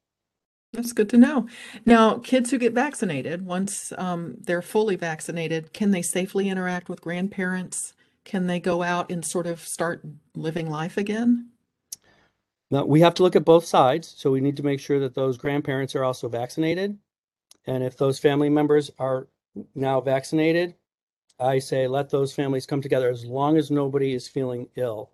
That's 0.72 0.92
good 0.94 1.11
to 1.11 1.18
know. 1.18 1.48
Now, 1.85 2.18
kids 2.18 2.50
who 2.50 2.57
get 2.57 2.72
vaccinated, 2.72 3.44
once 3.44 3.92
um, 3.98 4.37
they're 4.40 4.62
fully 4.62 4.96
vaccinated, 4.96 5.74
can 5.74 5.90
they 5.90 6.00
safely 6.00 6.48
interact 6.48 6.88
with 6.88 7.02
grandparents? 7.02 7.92
Can 8.24 8.46
they 8.46 8.59
go 8.59 8.83
out 8.83 9.11
and 9.11 9.24
sort 9.24 9.46
of 9.46 9.61
start 9.61 10.02
living 10.35 10.70
life 10.70 10.96
again? 10.96 11.51
Now, 12.72 12.87
we 12.87 13.00
have 13.02 13.12
to 13.14 13.22
look 13.22 13.37
at 13.37 13.44
both 13.44 13.66
sides. 13.66 14.14
So 14.16 14.30
we 14.30 14.40
need 14.40 14.56
to 14.56 14.62
make 14.64 14.80
sure 14.80 14.98
that 15.00 15.14
those 15.14 15.37
grandparents 15.37 15.94
are 15.94 16.04
also 16.04 16.26
vaccinated. 16.28 16.98
And 17.66 17.85
if 17.85 17.98
those 17.98 18.18
family 18.18 18.48
members 18.48 18.90
are 18.98 19.28
now 19.74 20.00
vaccinated, 20.00 20.74
I 21.38 21.58
say 21.58 21.87
let 21.87 22.08
those 22.08 22.32
families 22.32 22.64
come 22.64 22.80
together 22.80 23.11
as 23.11 23.26
long 23.26 23.58
as 23.58 23.70
nobody 23.70 24.14
is 24.14 24.26
feeling 24.26 24.68
ill. 24.76 25.12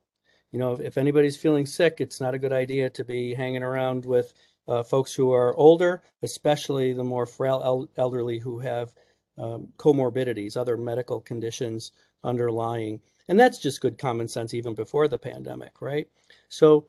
You 0.52 0.60
know, 0.60 0.74
if, 0.74 0.80
if 0.80 0.98
anybody's 0.98 1.36
feeling 1.36 1.66
sick, 1.66 1.96
it's 1.98 2.20
not 2.20 2.32
a 2.32 2.38
good 2.38 2.52
idea 2.52 2.90
to 2.90 3.04
be 3.04 3.34
hanging 3.34 3.64
around 3.64 4.04
with 4.04 4.34
uh, 4.68 4.84
folks 4.84 5.12
who 5.12 5.32
are 5.32 5.56
older, 5.56 6.04
especially 6.22 6.92
the 6.92 7.02
more 7.02 7.26
frail 7.26 7.60
el- 7.64 7.88
elderly 7.96 8.38
who 8.38 8.60
have 8.60 8.94
um, 9.36 9.66
comorbidities, 9.78 10.56
other 10.56 10.76
medical 10.76 11.20
conditions 11.20 11.90
underlying. 12.22 13.00
And 13.26 13.38
that's 13.38 13.58
just 13.58 13.80
good 13.80 13.98
common 13.98 14.28
sense 14.28 14.54
even 14.54 14.74
before 14.74 15.08
the 15.08 15.18
pandemic, 15.18 15.82
right? 15.82 16.08
So 16.48 16.86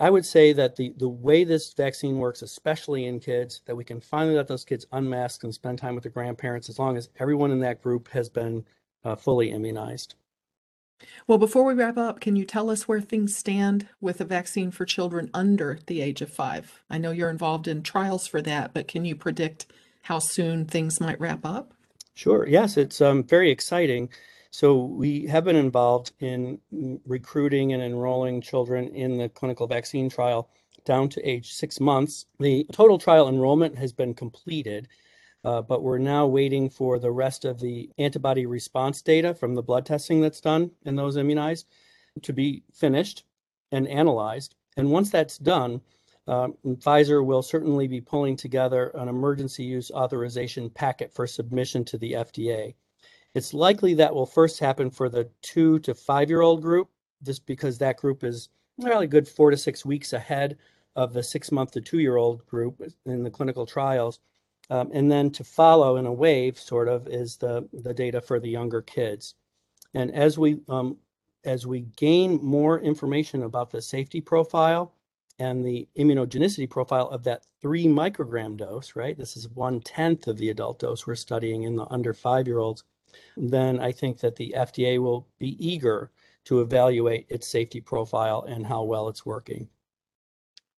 I 0.00 0.10
would 0.10 0.24
say 0.24 0.52
that 0.52 0.76
the, 0.76 0.94
the 0.96 1.08
way 1.08 1.42
this 1.42 1.72
vaccine 1.72 2.18
works, 2.18 2.42
especially 2.42 3.06
in 3.06 3.18
kids, 3.18 3.62
that 3.66 3.76
we 3.76 3.84
can 3.84 4.00
finally 4.00 4.36
let 4.36 4.46
those 4.46 4.64
kids 4.64 4.86
unmask 4.92 5.42
and 5.42 5.52
spend 5.52 5.78
time 5.78 5.94
with 5.94 6.04
their 6.04 6.12
grandparents 6.12 6.68
as 6.68 6.78
long 6.78 6.96
as 6.96 7.08
everyone 7.18 7.50
in 7.50 7.60
that 7.60 7.82
group 7.82 8.08
has 8.08 8.28
been 8.28 8.64
uh, 9.04 9.16
fully 9.16 9.50
immunized. 9.50 10.14
Well, 11.26 11.38
before 11.38 11.64
we 11.64 11.74
wrap 11.74 11.96
up, 11.96 12.20
can 12.20 12.36
you 12.36 12.44
tell 12.44 12.70
us 12.70 12.86
where 12.86 13.00
things 13.00 13.36
stand 13.36 13.88
with 14.00 14.20
a 14.20 14.24
vaccine 14.24 14.70
for 14.70 14.84
children 14.84 15.30
under 15.34 15.78
the 15.86 16.00
age 16.00 16.22
of 16.22 16.30
five? 16.30 16.80
I 16.90 16.98
know 16.98 17.10
you're 17.10 17.30
involved 17.30 17.68
in 17.68 17.82
trials 17.82 18.26
for 18.26 18.42
that, 18.42 18.74
but 18.74 18.88
can 18.88 19.04
you 19.04 19.14
predict 19.14 19.66
how 20.02 20.18
soon 20.18 20.64
things 20.64 21.00
might 21.00 21.20
wrap 21.20 21.44
up? 21.44 21.72
Sure. 22.14 22.46
Yes, 22.48 22.76
it's 22.76 23.00
um, 23.00 23.22
very 23.22 23.50
exciting. 23.50 24.08
So 24.50 24.76
we 24.76 25.26
have 25.26 25.44
been 25.44 25.56
involved 25.56 26.12
in 26.20 26.58
recruiting 27.06 27.72
and 27.72 27.82
enrolling 27.82 28.40
children 28.40 28.88
in 28.88 29.18
the 29.18 29.28
clinical 29.28 29.66
vaccine 29.66 30.08
trial 30.08 30.48
down 30.84 31.08
to 31.10 31.28
age 31.28 31.52
six 31.52 31.80
months. 31.80 32.26
The 32.40 32.66
total 32.72 32.98
trial 32.98 33.28
enrollment 33.28 33.76
has 33.76 33.92
been 33.92 34.14
completed, 34.14 34.88
uh, 35.44 35.60
but 35.62 35.82
we're 35.82 35.98
now 35.98 36.26
waiting 36.26 36.70
for 36.70 36.98
the 36.98 37.10
rest 37.10 37.44
of 37.44 37.60
the 37.60 37.90
antibody 37.98 38.46
response 38.46 39.02
data 39.02 39.34
from 39.34 39.54
the 39.54 39.62
blood 39.62 39.84
testing 39.84 40.22
that's 40.22 40.40
done 40.40 40.70
in 40.86 40.96
those 40.96 41.18
immunized 41.18 41.66
to 42.22 42.32
be 42.32 42.62
finished 42.72 43.24
and 43.70 43.86
analyzed. 43.86 44.54
And 44.78 44.90
once 44.90 45.10
that's 45.10 45.36
done, 45.36 45.82
um, 46.26 46.56
Pfizer 46.64 47.24
will 47.24 47.42
certainly 47.42 47.86
be 47.86 48.00
pulling 48.00 48.36
together 48.36 48.88
an 48.94 49.08
emergency 49.08 49.64
use 49.64 49.90
authorization 49.90 50.70
packet 50.70 51.12
for 51.12 51.26
submission 51.26 51.84
to 51.86 51.98
the 51.98 52.12
FDA. 52.12 52.74
It's 53.34 53.54
likely 53.54 53.94
that 53.94 54.14
will 54.14 54.26
first 54.26 54.58
happen 54.58 54.90
for 54.90 55.08
the 55.08 55.30
two 55.42 55.78
to 55.80 55.94
five 55.94 56.28
year 56.30 56.40
old 56.40 56.62
group, 56.62 56.88
just 57.22 57.46
because 57.46 57.78
that 57.78 57.98
group 57.98 58.24
is 58.24 58.48
really 58.78 59.06
good 59.06 59.28
four 59.28 59.50
to 59.50 59.56
six 59.56 59.84
weeks 59.84 60.12
ahead 60.12 60.56
of 60.96 61.12
the 61.12 61.22
six 61.22 61.52
month 61.52 61.72
to 61.72 61.80
two 61.80 61.98
year 61.98 62.16
old 62.16 62.46
group 62.46 62.82
in 63.06 63.22
the 63.22 63.30
clinical 63.30 63.66
trials. 63.66 64.20
Um, 64.70 64.90
and 64.92 65.10
then 65.10 65.30
to 65.30 65.44
follow 65.44 65.96
in 65.96 66.06
a 66.06 66.12
wave, 66.12 66.58
sort 66.58 66.88
of, 66.88 67.08
is 67.08 67.36
the, 67.36 67.66
the 67.72 67.94
data 67.94 68.20
for 68.20 68.38
the 68.38 68.50
younger 68.50 68.82
kids. 68.82 69.34
And 69.94 70.12
as 70.14 70.38
we 70.38 70.60
um, 70.68 70.98
as 71.44 71.66
we 71.66 71.80
gain 71.96 72.38
more 72.42 72.80
information 72.80 73.42
about 73.42 73.70
the 73.70 73.80
safety 73.80 74.20
profile 74.20 74.92
and 75.38 75.64
the 75.64 75.88
immunogenicity 75.96 76.68
profile 76.68 77.08
of 77.08 77.22
that 77.24 77.46
three 77.62 77.86
microgram 77.86 78.56
dose, 78.56 78.96
right? 78.96 79.16
This 79.16 79.36
is 79.36 79.48
one 79.48 79.80
tenth 79.80 80.26
of 80.26 80.36
the 80.36 80.50
adult 80.50 80.80
dose 80.80 81.06
we're 81.06 81.14
studying 81.14 81.62
in 81.62 81.76
the 81.76 81.86
under 81.90 82.12
five 82.12 82.46
year 82.46 82.58
olds. 82.58 82.84
Then 83.36 83.80
I 83.80 83.92
think 83.92 84.18
that 84.20 84.36
the 84.36 84.54
FDA 84.56 85.00
will 85.00 85.26
be 85.38 85.56
eager 85.64 86.10
to 86.44 86.60
evaluate 86.60 87.26
its 87.28 87.46
safety 87.46 87.80
profile 87.80 88.44
and 88.48 88.66
how 88.66 88.82
well 88.82 89.08
it's 89.08 89.26
working. 89.26 89.68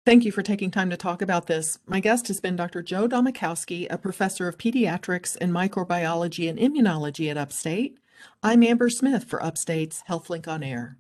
Thank 0.06 0.24
you 0.24 0.32
for 0.32 0.42
taking 0.42 0.70
time 0.70 0.88
to 0.88 0.96
talk 0.96 1.20
about 1.20 1.48
this. 1.48 1.78
My 1.86 2.00
guest 2.00 2.28
has 2.28 2.40
been 2.40 2.56
Dr. 2.56 2.82
Joe 2.82 3.06
Domachowske, 3.06 3.88
a 3.90 3.98
professor 3.98 4.48
of 4.48 4.56
pediatrics 4.56 5.36
and 5.38 5.52
microbiology 5.52 6.48
and 6.48 6.58
immunology 6.58 7.30
at 7.30 7.36
Upstate. 7.36 7.98
I'm 8.42 8.62
Amber 8.62 8.88
Smith 8.88 9.24
for 9.24 9.42
Upstate's 9.42 10.02
HealthLink 10.08 10.48
on 10.48 10.62
Air. 10.62 10.96